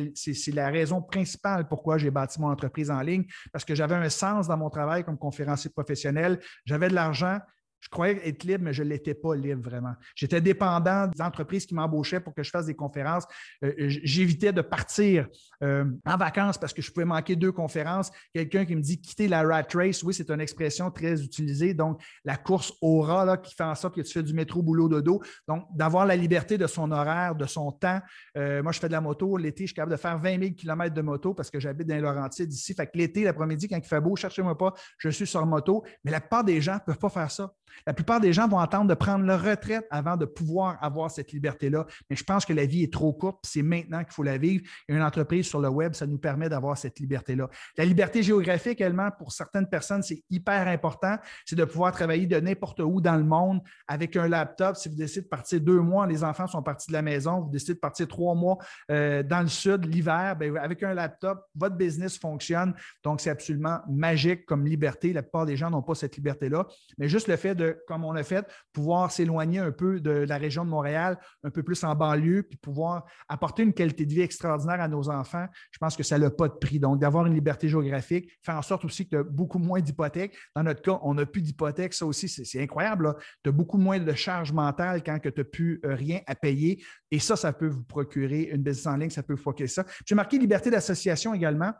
la 0.53 0.69
raison 0.69 1.01
principale 1.01 1.67
pourquoi 1.67 1.97
j'ai 1.97 2.11
bâti 2.11 2.39
mon 2.39 2.51
entreprise 2.51 2.91
en 2.91 3.01
ligne, 3.01 3.25
parce 3.51 3.65
que 3.65 3.73
j'avais 3.73 3.95
un 3.95 4.09
sens 4.09 4.47
dans 4.47 4.57
mon 4.57 4.69
travail 4.69 5.03
comme 5.03 5.17
conférencier 5.17 5.71
professionnel. 5.71 6.39
J'avais 6.65 6.89
de 6.89 6.93
l'argent, 6.93 7.39
je 7.85 7.89
croyais 7.91 8.19
être 8.27 8.43
libre, 8.43 8.63
mais 8.63 8.73
je 8.73 8.81
ne 8.81 8.89
l'étais 8.89 9.13
pas 9.13 9.35
libre 9.35 9.61
vraiment. 9.61 9.93
J'étais 10.15 10.41
dépendant 10.41 11.05
des 11.05 11.21
entreprises 11.21 11.67
qui 11.67 11.75
m'embauchaient 11.75 12.19
pour 12.19 12.33
que 12.33 12.41
je 12.41 12.49
fasse 12.49 12.65
des 12.65 12.73
conférences. 12.73 13.25
Euh, 13.63 13.73
j'évitais 13.77 14.51
de 14.51 14.61
partir 14.61 15.27
euh, 15.61 15.85
en 16.03 16.17
vacances 16.17 16.57
parce 16.57 16.73
que 16.73 16.81
je 16.81 16.91
pouvais 16.91 17.05
manquer 17.05 17.35
deux 17.35 17.51
conférences. 17.51 18.09
Quelqu'un 18.33 18.65
qui 18.65 18.75
me 18.75 18.81
dit 18.81 18.99
quitter 18.99 19.27
la 19.27 19.43
rat 19.43 19.67
race, 19.71 20.01
oui, 20.01 20.15
c'est 20.15 20.31
une 20.31 20.41
expression 20.41 20.89
très 20.89 21.21
utilisée. 21.21 21.75
Donc, 21.75 22.01
la 22.23 22.37
course 22.37 22.73
au 22.81 23.01
rat 23.01 23.23
là, 23.23 23.37
qui 23.37 23.53
fait 23.53 23.63
en 23.63 23.75
sorte 23.75 23.93
que 23.93 24.01
tu 24.01 24.11
fais 24.11 24.23
du 24.23 24.33
métro 24.33 24.63
boulot 24.63 24.89
dodo. 24.89 25.21
Donc, 25.47 25.67
d'avoir 25.75 26.07
la 26.07 26.15
liberté 26.15 26.57
de 26.57 26.65
son 26.65 26.91
horaire, 26.91 27.35
de 27.35 27.45
son 27.45 27.71
temps. 27.71 28.01
Euh, 28.35 28.63
moi, 28.63 28.71
je 28.71 28.79
fais 28.79 28.87
de 28.87 28.93
la 28.93 29.01
moto. 29.01 29.37
L'été, 29.37 29.65
je 29.65 29.67
suis 29.67 29.75
capable 29.75 29.91
de 29.91 29.97
faire 29.97 30.17
20 30.17 30.39
000 30.39 30.53
km 30.55 30.91
de 30.91 31.01
moto 31.03 31.35
parce 31.35 31.51
que 31.51 31.59
j'habite 31.59 31.87
dans 31.87 31.95
les 31.95 32.01
Laurentides 32.01 32.51
ici. 32.51 32.73
Fait 32.73 32.87
que 32.87 32.97
l'été, 32.97 33.23
l'après-midi, 33.23 33.67
quand 33.67 33.77
il 33.77 33.83
fait 33.83 34.01
beau, 34.01 34.15
cherchez-moi 34.15 34.57
pas, 34.57 34.73
je 34.97 35.09
suis 35.09 35.27
sur 35.27 35.45
moto. 35.45 35.83
Mais 36.03 36.09
la 36.09 36.19
plupart 36.19 36.43
des 36.43 36.61
gens 36.61 36.73
ne 36.73 36.79
peuvent 36.79 36.97
pas 36.97 37.09
faire 37.09 37.29
ça. 37.29 37.53
La 37.85 37.93
plupart 37.93 38.19
des 38.19 38.33
gens 38.33 38.47
vont 38.47 38.59
attendre 38.59 38.87
de 38.87 38.93
prendre 38.93 39.25
leur 39.25 39.43
retraite 39.43 39.85
avant 39.89 40.17
de 40.17 40.25
pouvoir 40.25 40.77
avoir 40.81 41.11
cette 41.11 41.31
liberté-là. 41.31 41.85
Mais 42.09 42.15
je 42.15 42.23
pense 42.23 42.45
que 42.45 42.53
la 42.53 42.65
vie 42.65 42.83
est 42.83 42.93
trop 42.93 43.13
courte, 43.13 43.39
c'est 43.43 43.61
maintenant 43.61 44.03
qu'il 44.03 44.13
faut 44.13 44.23
la 44.23 44.37
vivre. 44.37 44.63
Et 44.87 44.93
une 44.93 45.01
entreprise 45.01 45.45
sur 45.45 45.59
le 45.59 45.69
web, 45.69 45.93
ça 45.93 46.05
nous 46.05 46.17
permet 46.17 46.49
d'avoir 46.49 46.77
cette 46.77 46.99
liberté-là. 46.99 47.49
La 47.77 47.85
liberté 47.85 48.23
géographique, 48.23 48.81
également, 48.81 49.09
pour 49.11 49.31
certaines 49.31 49.67
personnes, 49.67 50.03
c'est 50.03 50.23
hyper 50.29 50.67
important. 50.67 51.17
C'est 51.45 51.55
de 51.55 51.65
pouvoir 51.65 51.91
travailler 51.91 52.27
de 52.27 52.39
n'importe 52.39 52.79
où 52.79 53.01
dans 53.01 53.15
le 53.15 53.23
monde 53.23 53.61
avec 53.87 54.15
un 54.15 54.27
laptop. 54.27 54.75
Si 54.75 54.89
vous 54.89 54.95
décidez 54.95 55.21
de 55.21 55.27
partir 55.27 55.61
deux 55.61 55.79
mois, 55.79 56.07
les 56.07 56.23
enfants 56.23 56.47
sont 56.47 56.61
partis 56.61 56.87
de 56.87 56.93
la 56.93 57.01
maison, 57.01 57.41
vous 57.41 57.49
décidez 57.49 57.73
de 57.73 57.79
partir 57.79 58.07
trois 58.07 58.35
mois 58.35 58.57
euh, 58.91 59.23
dans 59.23 59.41
le 59.41 59.47
sud, 59.47 59.85
l'hiver, 59.85 60.35
ben, 60.37 60.55
avec 60.57 60.83
un 60.83 60.93
laptop, 60.93 61.45
votre 61.55 61.75
business 61.75 62.17
fonctionne. 62.17 62.73
Donc, 63.03 63.21
c'est 63.21 63.29
absolument 63.29 63.79
magique 63.89 64.45
comme 64.45 64.65
liberté. 64.65 65.13
La 65.13 65.21
plupart 65.21 65.45
des 65.45 65.57
gens 65.57 65.69
n'ont 65.69 65.81
pas 65.81 65.95
cette 65.95 66.15
liberté-là. 66.15 66.67
Mais 66.97 67.07
juste 67.07 67.27
le 67.27 67.35
fait 67.35 67.55
de 67.55 67.64
comme 67.87 68.03
on 68.03 68.15
a 68.15 68.23
fait, 68.23 68.45
pouvoir 68.73 69.11
s'éloigner 69.11 69.59
un 69.59 69.71
peu 69.71 69.99
de 69.99 70.11
la 70.11 70.37
région 70.37 70.65
de 70.65 70.69
Montréal, 70.69 71.17
un 71.43 71.49
peu 71.49 71.63
plus 71.63 71.83
en 71.83 71.95
banlieue, 71.95 72.43
puis 72.43 72.57
pouvoir 72.57 73.05
apporter 73.27 73.63
une 73.63 73.73
qualité 73.73 74.05
de 74.05 74.13
vie 74.13 74.21
extraordinaire 74.21 74.81
à 74.81 74.87
nos 74.87 75.09
enfants, 75.09 75.45
je 75.71 75.77
pense 75.77 75.95
que 75.95 76.03
ça 76.03 76.17
n'a 76.17 76.29
pas 76.29 76.47
de 76.47 76.53
prix. 76.53 76.79
Donc, 76.79 76.99
d'avoir 76.99 77.25
une 77.25 77.33
liberté 77.33 77.67
géographique, 77.67 78.31
faire 78.41 78.55
en 78.55 78.61
sorte 78.61 78.85
aussi 78.85 79.05
que 79.05 79.09
tu 79.09 79.17
as 79.17 79.23
beaucoup 79.23 79.59
moins 79.59 79.79
d'hypothèques. 79.79 80.35
Dans 80.55 80.63
notre 80.63 80.81
cas, 80.81 80.99
on 81.03 81.13
n'a 81.13 81.25
plus 81.25 81.41
d'hypothèques. 81.41 81.93
Ça 81.93 82.05
aussi, 82.05 82.27
c'est 82.27 82.61
incroyable. 82.61 83.15
Tu 83.43 83.49
as 83.49 83.53
beaucoup 83.53 83.77
moins 83.77 83.99
de 83.99 84.13
charges 84.13 84.51
mentales 84.51 85.03
quand 85.03 85.19
tu 85.19 85.31
n'as 85.35 85.43
plus 85.43 85.79
euh, 85.85 85.95
rien 85.95 86.19
à 86.27 86.35
payer. 86.35 86.83
Et 87.11 87.19
ça, 87.19 87.35
ça 87.35 87.53
peut 87.53 87.67
vous 87.67 87.83
procurer 87.83 88.49
une 88.51 88.61
business 88.61 88.87
en 88.87 88.97
ligne, 88.97 89.09
ça 89.09 89.23
peut 89.23 89.33
vous 89.33 89.41
foquer 89.41 89.67
ça. 89.67 89.85
J'ai 90.05 90.15
marqué 90.15 90.37
liberté 90.37 90.69
d'association 90.69 91.33
également 91.33 91.71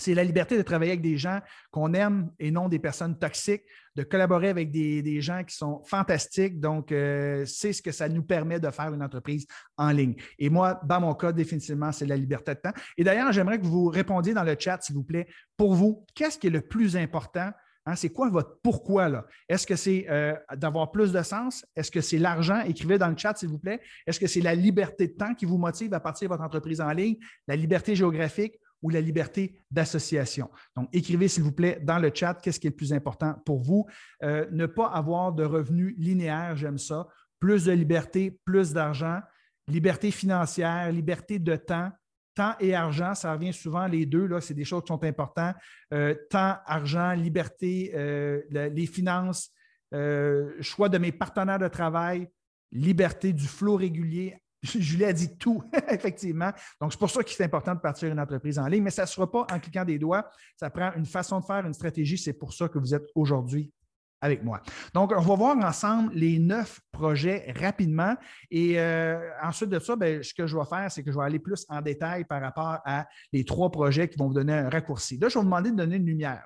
c'est 0.00 0.14
la 0.14 0.24
liberté 0.24 0.56
de 0.56 0.62
travailler 0.62 0.92
avec 0.92 1.02
des 1.02 1.16
gens 1.16 1.40
qu'on 1.70 1.94
aime 1.94 2.30
et 2.38 2.50
non 2.50 2.68
des 2.68 2.78
personnes 2.78 3.18
toxiques, 3.18 3.64
de 3.96 4.02
collaborer 4.02 4.48
avec 4.48 4.70
des, 4.70 5.20
gens 5.20 5.44
qui 5.44 5.54
sont 5.54 5.82
fantastiques. 5.84 6.58
Donc, 6.60 6.92
euh, 6.92 7.44
c'est 7.46 7.72
ce 7.72 7.82
que 7.82 7.92
ça 7.92 8.08
nous 8.08 8.22
permet 8.22 8.58
de 8.58 8.70
faire 8.70 8.92
une 8.92 9.02
entreprise 9.02 9.46
en 9.76 9.90
ligne. 9.90 10.14
Et 10.38 10.50
moi, 10.50 10.80
dans 10.84 11.00
mon 11.00 11.14
cas, 11.14 11.32
définitivement, 11.32 11.92
c'est 11.92 12.06
la 12.06 12.16
liberté 12.16 12.54
de 12.54 12.60
temps. 12.60 12.72
Et 12.96 13.04
d'ailleurs, 13.04 13.32
j'aimerais 13.32 13.58
que 13.58 13.66
vous 13.66 13.86
répondiez 13.86 14.34
dans 14.34 14.44
le 14.44 14.56
chat, 14.58 14.80
s'il 14.80 14.96
vous 14.96 15.04
plaît. 15.04 15.26
Pour 15.56 15.74
vous, 15.74 16.04
qu'est-ce 16.14 16.38
qui 16.38 16.46
est 16.46 16.50
le 16.50 16.62
plus 16.62 16.96
important? 16.96 17.50
Hein? 17.86 17.96
c'est 17.96 18.10
quoi 18.10 18.28
votre 18.28 18.58
pourquoi? 18.62 19.26
Est-ce 19.48 19.66
que 19.66 19.76
c'est 19.76 20.06
euh, 20.08 20.34
d'avoir 20.54 20.90
plus 20.90 21.12
de 21.12 21.22
sens? 21.22 21.64
Est-ce 21.74 21.90
que 21.90 22.00
c'est 22.00 22.18
l'argent? 22.18 22.60
Écrivez 22.60 22.98
dans 22.98 23.08
le 23.08 23.16
chat, 23.16 23.36
s'il 23.36 23.48
vous 23.48 23.58
plaît. 23.58 23.80
Est-ce 24.06 24.20
que 24.20 24.26
c'est 24.26 24.40
la 24.40 24.54
liberté 24.54 25.08
de 25.08 25.12
temps 25.12 25.34
qui 25.34 25.46
vous 25.46 25.58
motive 25.58 25.94
à 25.94 26.00
partir 26.00 26.28
de 26.28 26.34
votre 26.34 26.44
entreprise 26.44 26.80
en 26.80 26.90
ligne? 26.90 27.16
La 27.46 27.56
liberté 27.56 27.94
géographique? 27.94 28.54
Ou 28.82 28.90
la 28.90 29.00
liberté 29.00 29.58
d'association. 29.70 30.50
Donc, 30.76 30.88
écrivez, 30.92 31.28
s'il 31.28 31.42
vous 31.42 31.52
plaît, 31.52 31.80
dans 31.82 31.98
le 31.98 32.10
chat, 32.14 32.34
qu'est-ce 32.34 32.58
qui 32.58 32.66
est 32.66 32.70
le 32.70 32.76
plus 32.76 32.92
important 32.92 33.34
pour 33.44 33.60
vous. 33.60 33.86
Euh, 34.22 34.46
ne 34.50 34.66
pas 34.66 34.86
avoir 34.86 35.32
de 35.32 35.44
revenus 35.44 35.94
linéaires, 35.98 36.56
j'aime 36.56 36.78
ça. 36.78 37.06
Plus 37.38 37.64
de 37.64 37.72
liberté, 37.72 38.38
plus 38.44 38.72
d'argent. 38.72 39.20
Liberté 39.68 40.10
financière, 40.10 40.90
liberté 40.90 41.38
de 41.38 41.56
temps. 41.56 41.90
Temps 42.34 42.54
et 42.60 42.74
argent, 42.74 43.14
ça 43.14 43.32
revient 43.32 43.52
souvent 43.52 43.86
les 43.86 44.06
deux, 44.06 44.26
là, 44.26 44.40
c'est 44.40 44.54
des 44.54 44.64
choses 44.64 44.82
qui 44.82 44.88
sont 44.88 45.04
importantes. 45.04 45.56
Euh, 45.92 46.14
temps, 46.30 46.56
argent, 46.64 47.12
liberté, 47.12 47.90
euh, 47.94 48.40
les 48.50 48.86
finances, 48.86 49.50
choix 50.60 50.88
de 50.88 50.98
mes 50.98 51.10
partenaires 51.10 51.58
de 51.58 51.66
travail, 51.66 52.28
liberté 52.70 53.32
du 53.32 53.46
flot 53.46 53.74
régulier, 53.74 54.36
Julie 54.62 55.04
a 55.04 55.12
dit 55.12 55.36
tout, 55.36 55.62
effectivement. 55.88 56.52
Donc, 56.80 56.92
c'est 56.92 56.98
pour 56.98 57.10
ça 57.10 57.22
qu'il 57.22 57.40
est 57.40 57.44
important 57.44 57.74
de 57.74 57.80
partir 57.80 58.10
une 58.10 58.20
entreprise 58.20 58.58
en 58.58 58.66
ligne, 58.66 58.82
mais 58.82 58.90
ça 58.90 59.02
ne 59.02 59.08
sera 59.08 59.30
pas 59.30 59.46
en 59.50 59.58
cliquant 59.58 59.84
des 59.84 59.98
doigts. 59.98 60.28
Ça 60.56 60.70
prend 60.70 60.92
une 60.96 61.06
façon 61.06 61.40
de 61.40 61.44
faire, 61.44 61.64
une 61.66 61.74
stratégie. 61.74 62.18
C'est 62.18 62.34
pour 62.34 62.52
ça 62.52 62.68
que 62.68 62.78
vous 62.78 62.94
êtes 62.94 63.06
aujourd'hui 63.14 63.72
avec 64.20 64.44
moi. 64.44 64.60
Donc, 64.92 65.12
on 65.16 65.20
va 65.20 65.34
voir 65.34 65.56
ensemble 65.56 66.12
les 66.14 66.38
neuf 66.38 66.80
projets 66.92 67.52
rapidement. 67.56 68.14
Et 68.50 68.78
euh, 68.78 69.30
ensuite 69.42 69.70
de 69.70 69.78
ça, 69.78 69.96
ben, 69.96 70.22
ce 70.22 70.34
que 70.34 70.46
je 70.46 70.56
vais 70.56 70.64
faire, 70.66 70.90
c'est 70.90 71.02
que 71.02 71.10
je 71.10 71.16
vais 71.16 71.24
aller 71.24 71.38
plus 71.38 71.64
en 71.68 71.80
détail 71.80 72.24
par 72.24 72.42
rapport 72.42 72.78
à 72.84 73.06
les 73.32 73.44
trois 73.44 73.70
projets 73.70 74.08
qui 74.08 74.18
vont 74.18 74.28
vous 74.28 74.34
donner 74.34 74.52
un 74.52 74.68
raccourci. 74.68 75.16
Là, 75.18 75.28
je 75.28 75.34
vais 75.34 75.40
vous 75.40 75.46
demander 75.46 75.70
de 75.70 75.76
donner 75.76 75.96
une 75.96 76.06
lumière. 76.06 76.44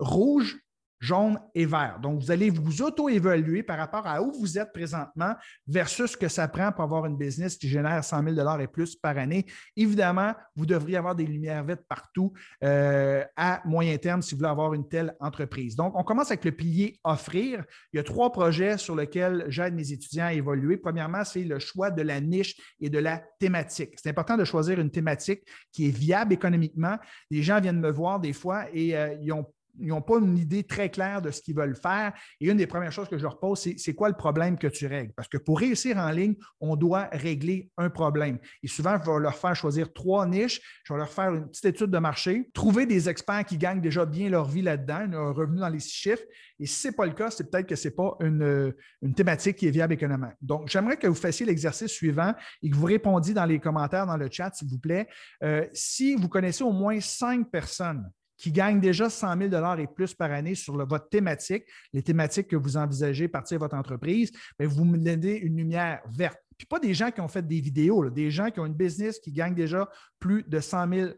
Rouge, 0.00 0.58
jaune 1.00 1.40
et 1.54 1.64
vert. 1.64 1.98
Donc, 2.00 2.20
vous 2.20 2.30
allez 2.30 2.50
vous 2.50 2.82
auto-évaluer 2.82 3.62
par 3.62 3.78
rapport 3.78 4.06
à 4.06 4.22
où 4.22 4.32
vous 4.38 4.58
êtes 4.58 4.72
présentement 4.72 5.34
versus 5.66 6.12
ce 6.12 6.16
que 6.16 6.28
ça 6.28 6.46
prend 6.46 6.70
pour 6.72 6.84
avoir 6.84 7.06
une 7.06 7.16
business 7.16 7.56
qui 7.56 7.68
génère 7.68 8.04
100 8.04 8.34
000 8.34 8.60
et 8.60 8.66
plus 8.66 8.94
par 8.94 9.16
année. 9.16 9.46
Évidemment, 9.76 10.34
vous 10.54 10.66
devriez 10.66 10.98
avoir 10.98 11.14
des 11.14 11.24
lumières 11.24 11.64
vertes 11.64 11.84
partout 11.88 12.32
euh, 12.62 13.24
à 13.36 13.62
moyen 13.64 13.96
terme 13.96 14.20
si 14.20 14.34
vous 14.34 14.40
voulez 14.40 14.50
avoir 14.50 14.74
une 14.74 14.86
telle 14.86 15.16
entreprise. 15.20 15.74
Donc, 15.74 15.98
on 15.98 16.04
commence 16.04 16.30
avec 16.30 16.44
le 16.44 16.52
pilier 16.52 17.00
offrir. 17.02 17.64
Il 17.92 17.96
y 17.96 18.00
a 18.00 18.02
trois 18.02 18.30
projets 18.30 18.76
sur 18.76 18.94
lesquels 18.94 19.46
j'aide 19.48 19.74
mes 19.74 19.92
étudiants 19.92 20.26
à 20.26 20.34
évoluer. 20.34 20.76
Premièrement, 20.76 21.24
c'est 21.24 21.44
le 21.44 21.58
choix 21.58 21.90
de 21.90 22.02
la 22.02 22.20
niche 22.20 22.56
et 22.78 22.90
de 22.90 22.98
la 22.98 23.22
thématique. 23.38 23.94
C'est 23.96 24.10
important 24.10 24.36
de 24.36 24.44
choisir 24.44 24.78
une 24.78 24.90
thématique 24.90 25.42
qui 25.72 25.88
est 25.88 25.96
viable 25.96 26.34
économiquement. 26.34 26.98
Les 27.30 27.42
gens 27.42 27.58
viennent 27.58 27.80
me 27.80 27.90
voir 27.90 28.20
des 28.20 28.34
fois 28.34 28.66
et 28.74 28.96
euh, 28.96 29.14
ils 29.22 29.32
ont 29.32 29.46
ils 29.78 29.88
n'ont 29.88 30.02
pas 30.02 30.18
une 30.18 30.38
idée 30.38 30.64
très 30.64 30.90
claire 30.90 31.22
de 31.22 31.30
ce 31.30 31.40
qu'ils 31.42 31.56
veulent 31.56 31.76
faire. 31.76 32.12
Et 32.40 32.48
une 32.48 32.56
des 32.56 32.66
premières 32.66 32.92
choses 32.92 33.08
que 33.08 33.18
je 33.18 33.22
leur 33.22 33.38
pose, 33.38 33.60
c'est 33.60 33.74
c'est 33.78 33.94
quoi 33.94 34.08
le 34.08 34.14
problème 34.14 34.58
que 34.58 34.66
tu 34.66 34.86
règles? 34.86 35.12
Parce 35.14 35.28
que 35.28 35.38
pour 35.38 35.58
réussir 35.58 35.96
en 35.98 36.10
ligne, 36.10 36.36
on 36.60 36.76
doit 36.76 37.08
régler 37.12 37.70
un 37.76 37.90
problème. 37.90 38.38
Et 38.62 38.68
souvent, 38.68 38.96
je 39.02 39.10
vais 39.10 39.18
leur 39.18 39.36
faire 39.36 39.56
choisir 39.56 39.92
trois 39.92 40.26
niches. 40.26 40.60
Je 40.84 40.92
vais 40.92 40.98
leur 40.98 41.10
faire 41.10 41.34
une 41.34 41.48
petite 41.48 41.64
étude 41.64 41.90
de 41.90 41.98
marché, 41.98 42.48
trouver 42.54 42.86
des 42.86 43.08
experts 43.08 43.44
qui 43.44 43.58
gagnent 43.58 43.80
déjà 43.80 44.06
bien 44.06 44.28
leur 44.28 44.48
vie 44.48 44.62
là-dedans, 44.62 45.06
un 45.12 45.32
revenu 45.32 45.58
dans 45.58 45.68
les 45.68 45.80
six 45.80 45.94
chiffres. 45.94 46.22
Et 46.58 46.66
si 46.66 46.74
ce 46.74 46.88
n'est 46.88 46.94
pas 46.94 47.06
le 47.06 47.12
cas, 47.12 47.30
c'est 47.30 47.50
peut-être 47.50 47.66
que 47.66 47.74
ce 47.74 47.88
n'est 47.88 47.94
pas 47.94 48.16
une, 48.20 48.74
thématique 49.14 49.56
qui 49.56 49.66
est 49.66 49.70
viable 49.70 49.94
économiquement. 49.94 50.32
Donc, 50.40 50.68
j'aimerais 50.68 50.96
que 50.96 51.06
vous 51.06 51.14
fassiez 51.14 51.46
l'exercice 51.46 51.90
suivant 51.90 52.34
et 52.62 52.70
que 52.70 52.76
vous 52.76 52.86
répondiez 52.86 53.34
dans 53.34 53.46
les 53.46 53.58
commentaires, 53.58 54.06
dans 54.06 54.16
le 54.16 54.28
chat, 54.30 54.52
s'il 54.54 54.68
vous 54.68 54.78
plaît. 54.78 55.08
Euh, 55.42 55.66
si 55.72 56.14
vous 56.14 56.28
connaissez 56.28 56.62
au 56.62 56.72
moins 56.72 57.00
cinq 57.00 57.50
personnes 57.50 58.10
qui 58.40 58.50
gagnent 58.52 58.80
déjà 58.80 59.10
100 59.10 59.50
000 59.50 59.76
et 59.78 59.86
plus 59.86 60.14
par 60.14 60.32
année 60.32 60.54
sur 60.54 60.74
votre 60.86 61.08
thématique, 61.08 61.64
les 61.92 62.02
thématiques 62.02 62.48
que 62.48 62.56
vous 62.56 62.76
envisagez 62.76 63.28
partir 63.28 63.58
votre 63.58 63.76
entreprise, 63.76 64.32
mais 64.58 64.66
vous 64.66 64.84
me 64.84 64.96
donnez 64.96 65.38
une 65.38 65.56
lumière 65.56 66.00
verte. 66.08 66.38
Puis 66.56 66.66
pas 66.66 66.78
des 66.78 66.92
gens 66.92 67.10
qui 67.10 67.22
ont 67.22 67.28
fait 67.28 67.46
des 67.46 67.60
vidéos, 67.60 68.10
des 68.10 68.30
gens 68.30 68.50
qui 68.50 68.60
ont 68.60 68.66
une 68.66 68.74
business 68.74 69.18
qui 69.18 69.32
gagnent 69.32 69.54
déjà 69.54 69.88
plus 70.18 70.42
de 70.46 70.60
100 70.60 70.92
000 70.92 71.10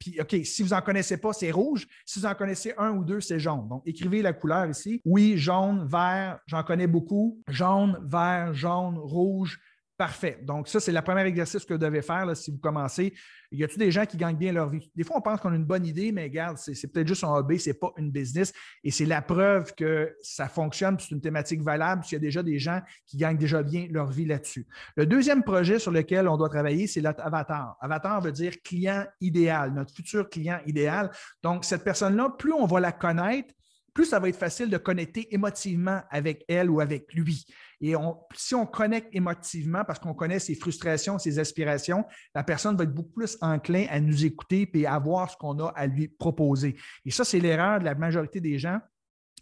Puis, 0.00 0.20
OK, 0.20 0.36
si 0.42 0.64
vous 0.64 0.70
n'en 0.70 0.80
connaissez 0.80 1.16
pas, 1.16 1.32
c'est 1.32 1.52
rouge. 1.52 1.86
Si 2.04 2.18
vous 2.18 2.26
en 2.26 2.34
connaissez 2.34 2.74
un 2.76 2.90
ou 2.90 3.04
deux, 3.04 3.20
c'est 3.20 3.38
jaune. 3.38 3.68
Donc, 3.68 3.82
écrivez 3.86 4.20
la 4.20 4.32
couleur 4.32 4.66
ici. 4.66 5.00
Oui, 5.04 5.38
jaune, 5.38 5.86
vert, 5.86 6.40
j'en 6.46 6.64
connais 6.64 6.88
beaucoup. 6.88 7.40
Jaune, 7.48 8.00
vert, 8.02 8.52
jaune, 8.52 8.98
rouge, 8.98 9.60
Parfait. 10.00 10.38
Donc, 10.42 10.66
ça, 10.66 10.80
c'est 10.80 10.92
le 10.92 11.02
premier 11.02 11.26
exercice 11.26 11.62
que 11.62 11.74
vous 11.74 11.78
devez 11.78 12.00
faire 12.00 12.34
si 12.34 12.50
vous 12.50 12.56
commencez. 12.56 13.12
Y 13.52 13.64
a-t-il 13.64 13.80
des 13.80 13.90
gens 13.90 14.06
qui 14.06 14.16
gagnent 14.16 14.38
bien 14.38 14.50
leur 14.50 14.70
vie? 14.70 14.90
Des 14.96 15.04
fois, 15.04 15.18
on 15.18 15.20
pense 15.20 15.42
qu'on 15.42 15.52
a 15.52 15.56
une 15.56 15.66
bonne 15.66 15.84
idée, 15.84 16.10
mais 16.10 16.22
regarde, 16.22 16.56
c'est 16.56 16.90
peut-être 16.90 17.06
juste 17.06 17.22
un 17.22 17.34
hobby, 17.34 17.58
ce 17.60 17.68
n'est 17.68 17.74
pas 17.74 17.92
une 17.98 18.10
business. 18.10 18.50
Et 18.82 18.90
c'est 18.90 19.04
la 19.04 19.20
preuve 19.20 19.74
que 19.74 20.16
ça 20.22 20.48
fonctionne, 20.48 20.96
c'est 20.98 21.10
une 21.10 21.20
thématique 21.20 21.60
valable, 21.60 22.02
s'il 22.02 22.14
y 22.14 22.16
a 22.16 22.18
déjà 22.18 22.42
des 22.42 22.58
gens 22.58 22.80
qui 23.04 23.18
gagnent 23.18 23.36
déjà 23.36 23.62
bien 23.62 23.88
leur 23.90 24.10
vie 24.10 24.24
là-dessus. 24.24 24.66
Le 24.96 25.04
deuxième 25.04 25.42
projet 25.42 25.78
sur 25.78 25.90
lequel 25.90 26.28
on 26.28 26.38
doit 26.38 26.48
travailler, 26.48 26.86
c'est 26.86 27.02
notre 27.02 27.20
avatar. 27.20 27.76
Avatar 27.82 28.22
veut 28.22 28.32
dire 28.32 28.54
client 28.64 29.04
idéal, 29.20 29.74
notre 29.74 29.94
futur 29.94 30.30
client 30.30 30.60
idéal. 30.64 31.10
Donc, 31.42 31.66
cette 31.66 31.84
personne-là, 31.84 32.36
plus 32.38 32.54
on 32.54 32.64
va 32.64 32.80
la 32.80 32.92
connaître, 32.92 33.52
plus 33.92 34.06
ça 34.06 34.18
va 34.18 34.28
être 34.28 34.36
facile 34.36 34.70
de 34.70 34.76
connecter 34.78 35.32
émotivement 35.34 36.00
avec 36.10 36.44
elle 36.48 36.70
ou 36.70 36.80
avec 36.80 37.12
lui. 37.12 37.44
Et 37.80 37.94
si 38.34 38.54
on 38.54 38.66
connecte 38.66 39.08
émotivement 39.12 39.84
parce 39.84 39.98
qu'on 39.98 40.14
connaît 40.14 40.38
ses 40.38 40.54
frustrations, 40.54 41.18
ses 41.18 41.38
aspirations, 41.38 42.04
la 42.34 42.42
personne 42.42 42.76
va 42.76 42.84
être 42.84 42.94
beaucoup 42.94 43.12
plus 43.12 43.38
enclin 43.40 43.86
à 43.88 44.00
nous 44.00 44.24
écouter 44.24 44.70
et 44.74 44.86
à 44.86 44.98
voir 44.98 45.30
ce 45.30 45.36
qu'on 45.36 45.58
a 45.60 45.68
à 45.68 45.86
lui 45.86 46.08
proposer. 46.08 46.76
Et 47.06 47.10
ça, 47.10 47.24
c'est 47.24 47.40
l'erreur 47.40 47.78
de 47.78 47.84
la 47.84 47.94
majorité 47.94 48.40
des 48.40 48.58
gens 48.58 48.80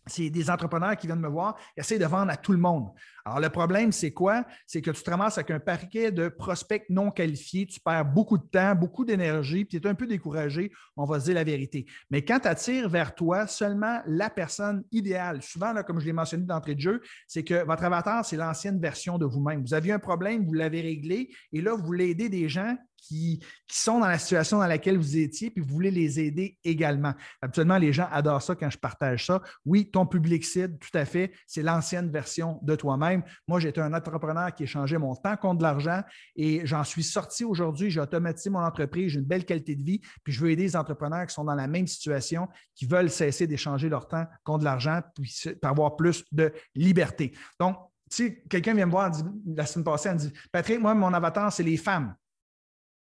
c'est 0.09 0.31
des 0.31 0.51
entrepreneurs 0.51 0.97
qui 0.97 1.07
viennent 1.07 1.21
me 1.21 1.29
voir, 1.29 1.57
qui 1.75 1.81
essaient 1.81 1.99
de 1.99 2.07
vendre 2.07 2.33
à 2.33 2.37
tout 2.37 2.53
le 2.53 2.59
monde. 2.59 2.89
Alors, 3.25 3.41
le 3.41 3.51
problème, 3.51 3.93
c'est 3.93 4.13
quoi? 4.13 4.45
C'est 4.67 4.81
que 4.81 4.91
tu 4.91 5.03
te 5.03 5.11
ramasses 5.11 5.37
avec 5.37 5.51
un 5.51 5.61
paquet 5.61 6.11
de 6.11 6.29
prospects 6.29 6.85
non 6.89 7.11
qualifiés, 7.11 7.67
tu 7.67 7.79
perds 7.79 8.07
beaucoup 8.07 8.39
de 8.39 8.45
temps, 8.45 8.75
beaucoup 8.75 9.05
d'énergie, 9.05 9.65
puis 9.65 9.79
tu 9.79 9.87
es 9.87 9.91
un 9.91 9.95
peu 9.95 10.07
découragé, 10.07 10.73
on 10.97 11.05
va 11.05 11.21
se 11.21 11.27
dire 11.27 11.35
la 11.35 11.45
vérité. 11.45 11.87
Mais 12.11 12.25
quand 12.25 12.41
tu 12.41 12.49
attires 12.49 12.89
vers 12.89 13.15
toi 13.15 13.47
seulement 13.47 14.01
la 14.07 14.31
personne 14.31 14.83
idéale, 14.93 15.43
souvent, 15.43 15.75
comme 15.83 16.01
je 16.01 16.07
l'ai 16.07 16.13
mentionné 16.13 16.45
d'entrée 16.45 16.75
de 16.75 16.81
jeu, 16.81 17.03
c'est 17.27 17.45
que 17.45 17.65
votre 17.67 17.85
avatar, 17.85 18.25
c'est 18.25 18.37
l'ancienne 18.37 18.81
version 18.81 19.19
de 19.19 19.27
vous-même. 19.27 19.63
Vous 19.63 19.75
aviez 19.75 19.93
un 19.93 19.99
problème, 19.99 20.47
vous 20.47 20.55
l'avez 20.55 20.81
réglé, 20.81 21.29
et 21.53 21.61
là, 21.61 21.75
vous 21.75 21.85
voulez 21.85 22.09
aider 22.09 22.29
des 22.31 22.49
gens 22.49 22.77
qui, 23.03 23.41
sont 23.71 24.01
dans 24.01 24.09
la 24.09 24.19
situation 24.19 24.59
dans 24.59 24.67
laquelle 24.67 24.97
vous 24.97 25.17
étiez, 25.17 25.51
puis 25.51 25.63
vous 25.63 25.73
voulez 25.73 25.91
les 25.91 26.19
aider 26.21 26.57
également. 26.65 27.15
Habituellement, 27.43 27.79
les 27.79 27.93
gens 27.93 28.09
adorent 28.11 28.43
ça 28.43 28.55
quand 28.55 28.71
je 28.71 28.79
partage 28.79 29.27
ça. 29.27 29.43
Oui, 29.65 29.91
ton 29.91 30.07
public 30.07 30.45
cible, 30.45 30.79
tout 30.79 30.97
à 30.97 31.05
fait, 31.05 31.33
c'est 31.47 31.63
l'ancienne 31.63 32.11
version 32.11 32.59
de 32.63 32.75
toi-même. 32.75 33.23
Moi, 33.47 33.61
j'étais 33.61 33.81
un 33.81 33.93
entrepreneur 33.93 34.55
qui 34.55 34.65
échangeait 34.65 34.99
mon 34.99 35.15
temps 35.15 35.37
contre 35.37 35.59
de 35.59 35.63
l'argent 35.63 36.03
et 36.35 36.67
j'en 36.67 36.83
suis 36.83 37.03
sorti 37.03 37.45
aujourd'hui. 37.45 37.91
J'ai 37.91 38.01
automatisé 38.01 38.51
mon 38.51 38.61
entreprise, 38.61 39.13
j'ai 39.13 39.19
une 39.19 39.27
belle 39.27 39.45
qualité 39.45 39.77
de 39.77 39.83
vie, 39.83 40.01
puis 40.25 40.33
je 40.33 40.41
veux 40.41 40.51
aider 40.51 40.63
les 40.63 40.77
entrepreneurs 40.77 41.27
qui 41.27 41.35
sont 41.35 41.45
dans 41.45 41.55
la 41.55 41.67
même 41.67 41.87
situation, 41.87 42.49
qui 42.75 42.87
veulent 42.87 43.11
cesser 43.11 43.47
d'échanger 43.47 43.89
leur 43.89 44.09
temps 44.09 44.25
contre 44.45 44.61
de 44.61 44.65
l'argent, 44.65 45.01
puis 45.15 45.33
avoir 45.63 45.97
plus 45.97 46.25
de 46.33 46.53
liberté. 46.75 47.33
Donc, 47.61 47.77
sais, 48.11 48.43
quelqu'un 48.49 48.75
vient 48.75 48.87
me 48.87 48.91
voir 48.91 49.13
la 49.47 49.67
semaine 49.67 49.85
passée, 49.85 50.09
elle 50.09 50.15
me 50.17 50.21
dit 50.21 50.33
Patrick, 50.53 50.81
moi, 50.81 50.95
mon 50.95 51.13
avatar, 51.13 51.53
c'est 51.53 51.63
les 51.63 51.77
femmes 51.77 52.15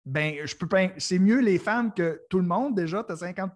ben, 0.06 0.34
je 0.44 0.56
peux 0.56 0.66
pas. 0.66 0.88
C'est 0.98 1.18
mieux 1.18 1.40
les 1.40 1.58
femmes 1.58 1.92
que 1.92 2.22
tout 2.30 2.38
le 2.38 2.46
monde, 2.46 2.74
déjà, 2.74 3.04
tu 3.04 3.12
as 3.12 3.16
50 3.16 3.52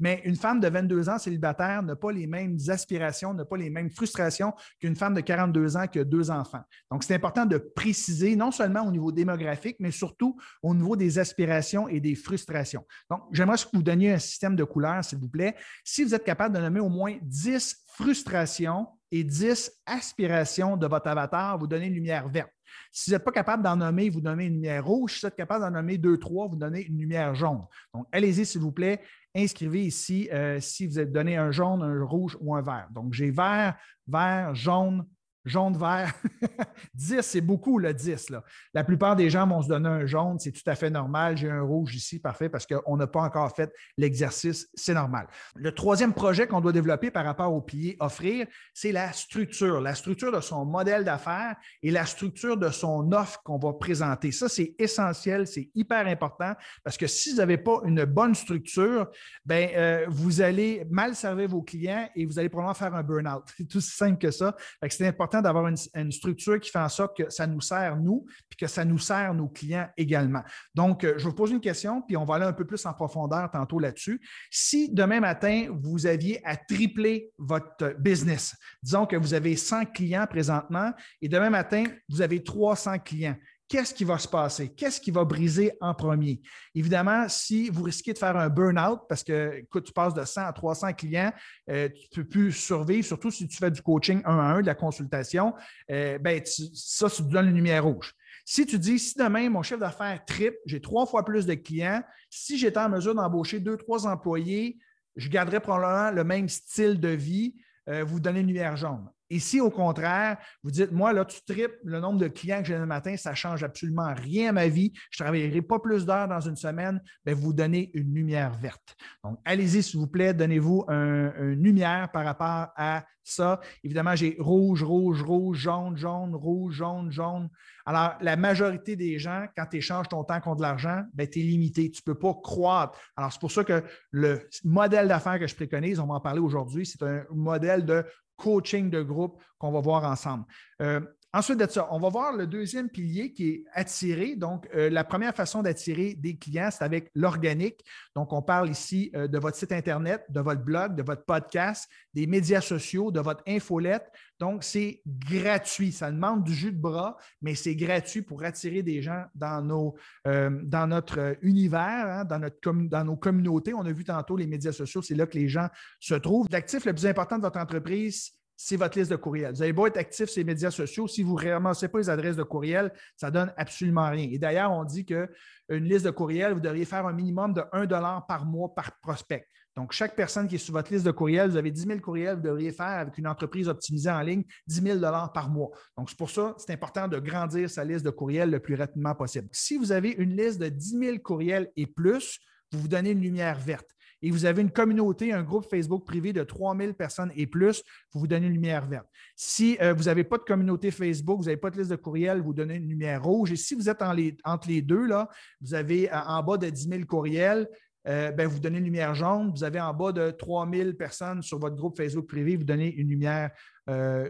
mais 0.00 0.20
une 0.24 0.34
femme 0.36 0.60
de 0.60 0.68
22 0.68 1.08
ans 1.08 1.18
célibataire 1.18 1.82
n'a 1.82 1.94
pas 1.94 2.10
les 2.10 2.26
mêmes 2.26 2.56
aspirations, 2.68 3.32
n'a 3.32 3.44
pas 3.44 3.56
les 3.56 3.70
mêmes 3.70 3.90
frustrations 3.90 4.52
qu'une 4.80 4.96
femme 4.96 5.14
de 5.14 5.20
42 5.20 5.76
ans 5.76 5.86
qui 5.86 6.00
a 6.00 6.04
deux 6.04 6.30
enfants. 6.30 6.62
Donc, 6.90 7.04
c'est 7.04 7.14
important 7.14 7.46
de 7.46 7.58
préciser, 7.58 8.34
non 8.34 8.50
seulement 8.50 8.82
au 8.82 8.90
niveau 8.90 9.12
démographique, 9.12 9.76
mais 9.78 9.90
surtout 9.90 10.36
au 10.62 10.74
niveau 10.74 10.96
des 10.96 11.18
aspirations 11.18 11.88
et 11.88 12.00
des 12.00 12.14
frustrations. 12.14 12.84
Donc, 13.10 13.22
j'aimerais 13.32 13.56
que 13.56 13.76
vous 13.76 13.82
donniez 13.82 14.12
un 14.12 14.18
système 14.18 14.56
de 14.56 14.64
couleurs, 14.64 15.04
s'il 15.04 15.18
vous 15.18 15.28
plaît. 15.28 15.54
Si 15.84 16.02
vous 16.04 16.14
êtes 16.14 16.24
capable 16.24 16.56
de 16.56 16.60
nommer 16.60 16.80
au 16.80 16.88
moins 16.88 17.16
10 17.22 17.84
frustrations 17.94 18.88
et 19.10 19.24
10 19.24 19.70
aspirations 19.86 20.76
de 20.76 20.86
votre 20.86 21.08
avatar, 21.08 21.58
vous 21.58 21.66
donnez 21.66 21.86
une 21.86 21.94
lumière 21.94 22.28
verte. 22.28 22.50
Si 22.92 23.10
vous 23.10 23.14
n'êtes 23.14 23.24
pas 23.24 23.32
capable 23.32 23.62
d'en 23.62 23.76
nommer, 23.76 24.08
vous 24.08 24.20
donnez 24.20 24.46
une 24.46 24.54
lumière 24.54 24.84
rouge. 24.84 25.14
Si 25.14 25.20
vous 25.20 25.28
êtes 25.28 25.36
capable 25.36 25.64
d'en 25.64 25.70
nommer 25.70 25.98
deux, 25.98 26.18
trois, 26.18 26.48
vous 26.48 26.56
donnez 26.56 26.82
une 26.86 26.98
lumière 26.98 27.34
jaune. 27.34 27.62
Donc, 27.94 28.06
allez-y, 28.12 28.46
s'il 28.46 28.60
vous 28.60 28.72
plaît. 28.72 29.00
Inscrivez 29.34 29.84
ici 29.84 30.28
euh, 30.32 30.58
si 30.60 30.86
vous 30.86 30.98
êtes 30.98 31.12
donné 31.12 31.36
un 31.36 31.50
jaune, 31.50 31.82
un 31.82 32.04
rouge 32.04 32.36
ou 32.40 32.54
un 32.54 32.62
vert. 32.62 32.88
Donc, 32.92 33.12
j'ai 33.12 33.30
vert, 33.30 33.76
vert, 34.06 34.54
jaune, 34.54 35.04
jaune, 35.48 35.76
vert. 35.76 36.12
10, 36.94 37.22
c'est 37.22 37.40
beaucoup 37.40 37.78
le 37.78 37.92
10. 37.92 38.30
Là. 38.30 38.44
La 38.74 38.84
plupart 38.84 39.16
des 39.16 39.30
gens 39.30 39.46
vont 39.46 39.62
se 39.62 39.68
donner 39.68 39.88
un 39.88 40.06
jaune, 40.06 40.38
c'est 40.38 40.52
tout 40.52 40.68
à 40.68 40.74
fait 40.74 40.90
normal. 40.90 41.36
J'ai 41.36 41.50
un 41.50 41.62
rouge 41.62 41.94
ici, 41.94 42.20
parfait, 42.20 42.48
parce 42.48 42.66
qu'on 42.66 42.96
n'a 42.96 43.06
pas 43.06 43.20
encore 43.20 43.54
fait 43.54 43.72
l'exercice, 43.96 44.68
c'est 44.74 44.94
normal. 44.94 45.26
Le 45.56 45.72
troisième 45.72 46.12
projet 46.12 46.46
qu'on 46.46 46.60
doit 46.60 46.72
développer 46.72 47.10
par 47.10 47.24
rapport 47.24 47.52
au 47.52 47.60
pilier 47.60 47.96
offrir, 48.00 48.46
c'est 48.74 48.92
la 48.92 49.12
structure, 49.12 49.80
la 49.80 49.94
structure 49.94 50.32
de 50.32 50.40
son 50.40 50.64
modèle 50.64 51.04
d'affaires 51.04 51.56
et 51.82 51.90
la 51.90 52.06
structure 52.06 52.56
de 52.56 52.70
son 52.70 53.10
offre 53.12 53.40
qu'on 53.42 53.58
va 53.58 53.72
présenter. 53.72 54.32
Ça, 54.32 54.48
c'est 54.48 54.74
essentiel, 54.78 55.46
c'est 55.46 55.70
hyper 55.74 56.06
important 56.06 56.54
parce 56.84 56.96
que 56.96 57.06
si 57.06 57.30
vous 57.30 57.36
n'avez 57.36 57.58
pas 57.58 57.80
une 57.84 58.04
bonne 58.04 58.34
structure, 58.34 59.08
ben, 59.44 59.68
euh, 59.74 60.06
vous 60.08 60.40
allez 60.40 60.84
mal 60.90 61.14
servir 61.14 61.48
vos 61.48 61.62
clients 61.62 62.08
et 62.14 62.26
vous 62.26 62.38
allez 62.38 62.48
probablement 62.48 62.74
faire 62.74 62.94
un 62.94 63.02
burn-out. 63.02 63.44
C'est 63.56 63.68
tout 63.68 63.80
simple 63.80 64.18
que 64.18 64.30
ça. 64.30 64.54
C'est 64.88 65.06
important 65.06 65.37
d'avoir 65.42 65.68
une, 65.68 66.12
structure 66.12 66.58
qui 66.60 66.70
fait 66.70 66.78
en 66.78 66.88
sorte 66.88 67.16
que 67.16 67.30
ça 67.30 67.46
nous 67.46 67.60
sert, 67.60 67.96
nous, 67.96 68.26
puis 68.48 68.56
que 68.58 68.66
ça 68.66 68.84
nous 68.84 68.98
sert 68.98 69.34
nos 69.34 69.48
clients 69.48 69.88
également. 69.96 70.42
Donc, 70.74 71.04
euh, 71.04 71.14
je 71.16 71.24
vous 71.24 71.34
pose 71.34 71.50
une 71.50 71.60
question, 71.60 72.02
puis 72.02 72.16
on 72.16 72.24
va 72.24 72.36
aller 72.36 72.44
un 72.44 72.52
peu 72.52 72.66
plus 72.66 72.84
en 72.86 72.92
profondeur 72.92 73.50
tantôt 73.50 73.78
là-dessus. 73.78 74.20
Si 74.50 74.92
demain 74.92 75.20
matin, 75.20 75.68
vous 75.70 76.06
aviez 76.06 76.40
à 76.46 76.56
tripler 76.56 77.30
votre 77.38 77.94
business, 77.98 78.56
disons 78.82 79.06
que 79.06 79.16
vous 79.16 79.34
avez 79.34 79.56
100 79.56 79.86
clients 79.86 80.26
présentement 80.28 80.92
et 81.20 81.28
demain 81.28 81.50
matin, 81.50 81.84
vous 82.08 82.22
avez 82.22 82.42
300 82.42 82.98
clients 82.98 83.36
qu'est-ce 83.68 83.94
qui 83.94 84.04
va 84.04 84.18
se 84.18 84.26
passer? 84.26 84.70
Qu'est-ce 84.70 85.00
qui 85.00 85.10
va 85.10 85.24
briser 85.24 85.72
en 85.80 85.94
premier? 85.94 86.40
Évidemment, 86.74 87.28
si 87.28 87.68
vous 87.68 87.82
risquez 87.82 88.12
de 88.12 88.18
faire 88.18 88.36
un 88.36 88.48
burn-out 88.48 89.00
parce 89.08 89.22
que, 89.22 89.58
écoute, 89.58 89.84
tu 89.84 89.92
passes 89.92 90.14
de 90.14 90.24
100 90.24 90.46
à 90.46 90.52
300 90.52 90.94
clients, 90.94 91.32
euh, 91.70 91.88
tu 91.88 92.18
ne 92.18 92.22
peux 92.22 92.28
plus 92.28 92.52
survivre, 92.52 93.04
surtout 93.06 93.30
si 93.30 93.46
tu 93.46 93.56
fais 93.58 93.70
du 93.70 93.82
coaching 93.82 94.22
un 94.24 94.38
à 94.38 94.42
un, 94.54 94.60
de 94.62 94.66
la 94.66 94.74
consultation, 94.74 95.54
euh, 95.90 96.18
ben, 96.18 96.42
ça, 96.44 97.10
tu 97.10 97.22
te 97.22 97.28
donnes 97.28 97.48
une 97.48 97.56
lumière 97.56 97.84
rouge. 97.84 98.14
Si 98.44 98.64
tu 98.64 98.78
dis, 98.78 98.98
si 98.98 99.18
demain, 99.18 99.50
mon 99.50 99.62
chef 99.62 99.78
d'affaires 99.78 100.24
triple, 100.24 100.56
j'ai 100.64 100.80
trois 100.80 101.04
fois 101.04 101.24
plus 101.24 101.44
de 101.44 101.54
clients, 101.54 102.02
si 102.30 102.56
j'étais 102.58 102.80
en 102.80 102.88
mesure 102.88 103.14
d'embaucher 103.14 103.60
deux, 103.60 103.76
trois 103.76 104.06
employés, 104.06 104.78
je 105.16 105.28
garderais 105.28 105.60
probablement 105.60 106.10
le 106.10 106.24
même 106.24 106.48
style 106.48 106.98
de 106.98 107.08
vie, 107.08 107.54
euh, 107.88 108.04
vous 108.04 108.20
donnez 108.20 108.40
une 108.40 108.46
lumière 108.46 108.76
jaune. 108.76 109.06
Et 109.30 109.38
si 109.38 109.60
au 109.60 109.70
contraire, 109.70 110.38
vous 110.62 110.70
dites, 110.70 110.92
moi, 110.92 111.12
là, 111.12 111.24
tu 111.24 111.40
triples 111.42 111.78
le 111.84 112.00
nombre 112.00 112.18
de 112.18 112.28
clients 112.28 112.60
que 112.60 112.68
j'ai 112.68 112.78
le 112.78 112.86
matin, 112.86 113.16
ça 113.16 113.30
ne 113.30 113.36
change 113.36 113.62
absolument 113.62 114.14
rien 114.14 114.50
à 114.50 114.52
ma 114.52 114.68
vie, 114.68 114.92
je 115.10 115.22
ne 115.22 115.26
travaillerai 115.26 115.62
pas 115.62 115.78
plus 115.78 116.06
d'heures 116.06 116.28
dans 116.28 116.40
une 116.40 116.56
semaine, 116.56 117.00
bien, 117.24 117.34
vous 117.34 117.52
donnez 117.52 117.90
une 117.94 118.14
lumière 118.14 118.52
verte. 118.54 118.96
Donc, 119.24 119.38
allez-y, 119.44 119.82
s'il 119.82 120.00
vous 120.00 120.06
plaît, 120.06 120.34
donnez-vous 120.34 120.84
une 120.88 121.62
lumière 121.62 122.10
par 122.10 122.24
rapport 122.24 122.68
à 122.76 123.04
ça. 123.28 123.60
Évidemment, 123.84 124.16
j'ai 124.16 124.36
rouge, 124.38 124.82
rouge, 124.82 125.22
rouge, 125.22 125.58
jaune, 125.58 125.96
jaune, 125.96 126.34
rouge, 126.34 126.74
jaune, 126.74 127.12
jaune. 127.12 127.48
Alors, 127.84 128.14
la 128.20 128.36
majorité 128.36 128.96
des 128.96 129.18
gens, 129.18 129.46
quand 129.56 129.66
tu 129.66 129.78
échanges 129.78 130.08
ton 130.08 130.24
temps 130.24 130.40
contre 130.40 130.56
de 130.56 130.62
l'argent, 130.62 131.02
ben, 131.14 131.28
tu 131.28 131.40
es 131.40 131.42
limité. 131.42 131.90
Tu 131.90 132.02
ne 132.06 132.12
peux 132.12 132.18
pas 132.18 132.34
croître. 132.34 132.98
Alors, 133.16 133.32
c'est 133.32 133.40
pour 133.40 133.52
ça 133.52 133.64
que 133.64 133.84
le 134.10 134.48
modèle 134.64 135.08
d'affaires 135.08 135.38
que 135.38 135.46
je 135.46 135.54
préconise, 135.54 136.00
on 136.00 136.06
va 136.06 136.14
en 136.14 136.20
parler 136.20 136.40
aujourd'hui, 136.40 136.86
c'est 136.86 137.02
un 137.02 137.24
modèle 137.30 137.84
de 137.84 138.04
coaching 138.38 138.88
de 138.88 139.02
groupe 139.02 139.38
qu'on 139.58 139.72
va 139.72 139.80
voir 139.80 140.04
ensemble. 140.04 140.44
Euh, 140.80 141.00
ensuite 141.38 141.58
de 141.58 141.70
ça, 141.70 141.86
on 141.92 142.00
va 142.00 142.08
voir 142.08 142.32
le 142.32 142.46
deuxième 142.46 142.88
pilier 142.88 143.32
qui 143.32 143.48
est 143.48 143.64
attirer. 143.72 144.34
Donc, 144.34 144.68
euh, 144.74 144.90
la 144.90 145.04
première 145.04 145.34
façon 145.34 145.62
d'attirer 145.62 146.14
des 146.14 146.36
clients, 146.36 146.68
c'est 146.72 146.82
avec 146.82 147.10
l'organique. 147.14 147.84
Donc, 148.16 148.32
on 148.32 148.42
parle 148.42 148.68
ici 148.68 149.12
euh, 149.14 149.28
de 149.28 149.38
votre 149.38 149.56
site 149.56 149.70
Internet, 149.70 150.24
de 150.30 150.40
votre 150.40 150.62
blog, 150.62 150.96
de 150.96 151.02
votre 151.02 151.24
podcast, 151.24 151.88
des 152.12 152.26
médias 152.26 152.60
sociaux, 152.60 153.12
de 153.12 153.20
votre 153.20 153.44
infolette. 153.46 154.10
Donc, 154.40 154.64
c'est 154.64 155.00
gratuit. 155.06 155.92
Ça 155.92 156.10
demande 156.10 156.42
du 156.42 156.52
jus 156.52 156.72
de 156.72 156.80
bras, 156.80 157.16
mais 157.40 157.54
c'est 157.54 157.76
gratuit 157.76 158.22
pour 158.22 158.42
attirer 158.42 158.82
des 158.82 159.00
gens 159.00 159.24
dans, 159.34 159.62
nos, 159.62 159.96
dans 160.24 160.86
notre 160.86 161.36
univers, 161.42 161.80
hein, 162.06 162.24
dans, 162.24 162.38
notre 162.38 162.72
dans 162.72 163.04
nos 163.04 163.16
communautés. 163.16 163.74
On 163.74 163.84
a 163.84 163.92
vu 163.92 164.04
tantôt 164.04 164.36
les 164.36 164.46
médias 164.46 164.72
sociaux, 164.72 165.02
c'est 165.02 165.16
là 165.16 165.26
que 165.26 165.36
les 165.36 165.48
gens 165.48 165.68
se 165.98 166.14
trouvent. 166.14 166.46
L'actif 166.50 166.84
le 166.84 166.92
plus 166.92 167.06
important 167.06 167.36
de 167.36 167.42
votre 167.42 167.58
entreprise, 167.58 168.37
c'est 168.60 168.76
votre 168.76 168.98
liste 168.98 169.12
de 169.12 169.16
courriel. 169.16 169.54
Vous 169.54 169.62
avez 169.62 169.72
beau 169.72 169.86
être 169.86 169.96
actif 169.96 170.28
sur 170.28 170.40
les 170.40 170.44
médias 170.44 170.72
sociaux, 170.72 171.06
si 171.06 171.22
vous 171.22 171.38
ne 171.38 171.48
ramassez 171.48 171.86
pas 171.86 171.98
les 171.98 172.10
adresses 172.10 172.36
de 172.36 172.42
courriel, 172.42 172.92
ça 173.16 173.28
ne 173.28 173.34
donne 173.34 173.54
absolument 173.56 174.10
rien. 174.10 174.28
Et 174.32 174.38
d'ailleurs, 174.38 174.72
on 174.72 174.84
dit 174.84 175.06
qu'une 175.06 175.28
liste 175.70 176.04
de 176.04 176.10
courriel, 176.10 176.54
vous 176.54 176.60
devriez 176.60 176.84
faire 176.84 177.06
un 177.06 177.12
minimum 177.12 177.54
de 177.54 177.62
1 177.72 177.86
par 178.22 178.44
mois 178.44 178.74
par 178.74 178.98
prospect. 179.00 179.46
Donc, 179.76 179.92
chaque 179.92 180.16
personne 180.16 180.48
qui 180.48 180.56
est 180.56 180.58
sur 180.58 180.72
votre 180.74 180.92
liste 180.92 181.06
de 181.06 181.12
courriel, 181.12 181.50
vous 181.50 181.56
avez 181.56 181.70
10 181.70 181.82
000 181.86 182.00
courriels, 182.00 182.34
vous 182.34 182.42
devriez 182.42 182.72
faire 182.72 182.86
avec 182.86 183.16
une 183.16 183.28
entreprise 183.28 183.68
optimisée 183.68 184.10
en 184.10 184.22
ligne 184.22 184.42
10 184.66 184.82
000 184.82 185.00
par 185.32 185.50
mois. 185.50 185.70
Donc, 185.96 186.10
c'est 186.10 186.18
pour 186.18 186.30
ça 186.30 186.56
c'est 186.58 186.72
important 186.72 187.06
de 187.06 187.20
grandir 187.20 187.70
sa 187.70 187.84
liste 187.84 188.04
de 188.04 188.10
courriels 188.10 188.50
le 188.50 188.58
plus 188.58 188.74
rapidement 188.74 189.14
possible. 189.14 189.48
Si 189.52 189.78
vous 189.78 189.92
avez 189.92 190.10
une 190.10 190.36
liste 190.36 190.58
de 190.60 190.68
10 190.68 190.98
000 190.98 191.18
courriels 191.18 191.70
et 191.76 191.86
plus, 191.86 192.40
vous 192.72 192.80
vous 192.80 192.88
donnez 192.88 193.12
une 193.12 193.20
lumière 193.20 193.56
verte. 193.60 193.88
Et 194.22 194.30
vous 194.30 194.44
avez 194.44 194.62
une 194.62 194.70
communauté, 194.70 195.32
un 195.32 195.42
groupe 195.42 195.66
Facebook 195.68 196.04
privé 196.04 196.32
de 196.32 196.42
3000 196.42 196.94
personnes 196.94 197.30
et 197.36 197.46
plus, 197.46 197.82
vous 198.12 198.20
vous 198.20 198.26
donnez 198.26 198.46
une 198.46 198.52
lumière 198.52 198.86
verte. 198.86 199.06
Si 199.36 199.78
euh, 199.80 199.94
vous 199.94 200.04
n'avez 200.04 200.24
pas 200.24 200.38
de 200.38 200.42
communauté 200.42 200.90
Facebook, 200.90 201.38
vous 201.38 201.44
n'avez 201.44 201.56
pas 201.56 201.70
de 201.70 201.78
liste 201.78 201.90
de 201.90 201.96
courriel, 201.96 202.40
vous 202.40 202.54
donnez 202.54 202.76
une 202.76 202.88
lumière 202.88 203.22
rouge. 203.22 203.52
Et 203.52 203.56
si 203.56 203.74
vous 203.74 203.88
êtes 203.88 204.02
entre 204.02 204.68
les 204.68 204.82
deux, 204.82 205.06
là, 205.06 205.28
vous 205.60 205.74
avez 205.74 206.12
euh, 206.12 206.18
en 206.26 206.42
bas 206.42 206.56
de 206.56 206.68
10 206.68 206.88
000 206.88 207.04
courriels, 207.04 207.68
euh, 208.06 208.30
ben, 208.32 208.48
vous 208.48 208.58
donnez 208.58 208.78
une 208.78 208.84
lumière 208.84 209.14
jaune. 209.14 209.52
Vous 209.54 209.64
avez 209.64 209.80
en 209.80 209.92
bas 209.92 210.12
de 210.12 210.30
3000 210.30 210.96
personnes 210.96 211.42
sur 211.42 211.58
votre 211.58 211.76
groupe 211.76 211.96
Facebook 211.96 212.26
privé, 212.26 212.56
vous 212.56 212.64
donnez 212.64 212.92
une 212.94 213.08
lumière 213.08 213.50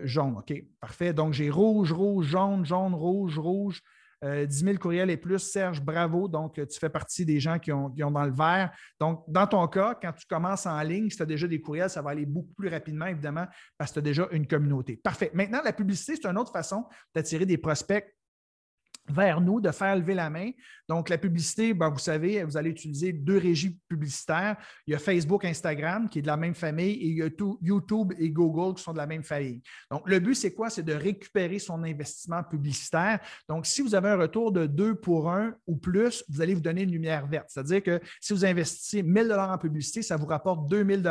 jaune. 0.05 0.37
OK, 0.39 0.55
parfait. 0.81 1.13
Donc, 1.13 1.33
j'ai 1.33 1.51
rouge, 1.51 1.93
rouge, 1.93 2.27
jaune, 2.27 2.65
jaune, 2.65 2.95
rouge, 2.95 3.39
rouge. 3.39 3.83
10 4.23 4.27
euh, 4.27 4.47
000 4.49 4.79
courriels 4.79 5.11
et 5.11 5.17
plus. 5.17 5.39
Serge, 5.39 5.81
bravo. 5.81 6.29
Donc, 6.29 6.55
tu 6.55 6.79
fais 6.79 6.89
partie 6.89 7.25
des 7.25 7.39
gens 7.39 7.59
qui 7.59 7.73
ont, 7.73 7.89
dans 7.89 8.25
le 8.25 8.33
vert. 8.33 8.71
Donc, 9.01 9.25
dans 9.29 9.47
ton 9.47 9.67
cas, 9.69 9.99
quand 10.01 10.13
tu 10.13 10.27
commences 10.27 10.67
en 10.67 10.81
ligne, 10.83 11.09
si 11.11 11.17
tu 11.17 11.23
as 11.23 11.27
déjà 11.27 11.47
des 11.47 11.61
courriels, 11.61 11.91
ça 11.91 12.03
va 12.03 12.11
aller 12.11 12.27
beaucoup 12.27 12.53
plus 12.55 12.69
rapidement, 12.69 13.07
évidemment, 13.07 13.47
parce 13.77 13.91
que 13.91 13.95
tu 13.95 13.99
as 14.01 14.03
déjà 14.03 14.29
une 14.33 14.47
communauté. 14.47 14.97
Parfait. 14.97 15.31
Maintenant, 15.35 15.61
la 15.65 15.73
publicité, 15.73 16.17
c'est 16.17 16.29
une 16.29 16.39
autre 16.39 16.53
façon 16.53 16.85
d'attirer 17.15 17.47
des 17.47 17.59
prospects 17.59 18.05
vers 19.09 19.41
nous, 19.41 19.61
de 19.61 19.71
faire 19.71 19.97
lever 19.97 20.15
la 20.15 20.31
main. 20.31 20.51
Donc, 20.89 21.09
la 21.09 21.19
publicité, 21.19 21.75
ben, 21.75 21.91
vous 21.91 21.99
savez, 21.99 22.43
vous 22.45 22.57
allez 22.57 22.71
utiliser 22.71 23.13
deux 23.13 23.39
régies 23.39 23.79
publicitaires. 23.89 24.57
Il 24.87 24.93
y 24.93 24.95
a 24.95 24.99
Facebook, 24.99 25.45
Instagram 25.45 26.09
qui 26.09 26.21
est 26.21 26.23
de 26.23 26.27
la 26.27 26.37
même 26.37 26.55
famille 26.55 26.93
et 26.93 27.07
il 27.07 27.17
y 27.19 27.23
a 27.23 27.29
YouTube 27.61 28.13
et 28.19 28.31
Google 28.31 28.75
qui 28.75 28.83
sont 28.83 28.93
de 28.93 28.99
la 28.99 29.07
même 29.07 29.23
famille. 29.23 29.63
Donc, 29.91 30.09
le 30.09 30.19
but, 30.19 30.35
c'est 30.35 30.53
quoi? 30.53 30.71
C'est 30.71 30.83
de 30.83 30.95
récupérer 30.95 31.59
son 31.59 31.83
investissement 31.83 32.43
publicitaire. 32.43 33.21
Donc, 33.49 33.67
si 33.67 33.83
vous 33.83 33.95
avez 33.95 34.09
un 34.11 34.17
retour 34.17 34.53
de 34.53 34.67
2 34.67 34.95
pour 34.97 35.31
1 35.31 35.55
ou 35.67 35.77
plus, 35.77 36.25
vous 36.29 36.41
allez 36.41 36.55
vous 36.55 36.61
donner 36.61 36.83
une 36.83 36.93
lumière 36.93 37.27
verte. 37.27 37.47
C'est-à-dire 37.49 37.83
que 37.83 38.01
si 38.21 38.33
vous 38.33 38.45
investissez 38.45 39.03
1000 39.03 39.33
en 39.33 39.59
publicité, 39.59 40.03
ça 40.03 40.17
vous 40.17 40.27
rapporte 40.27 40.69
2000 40.69 41.03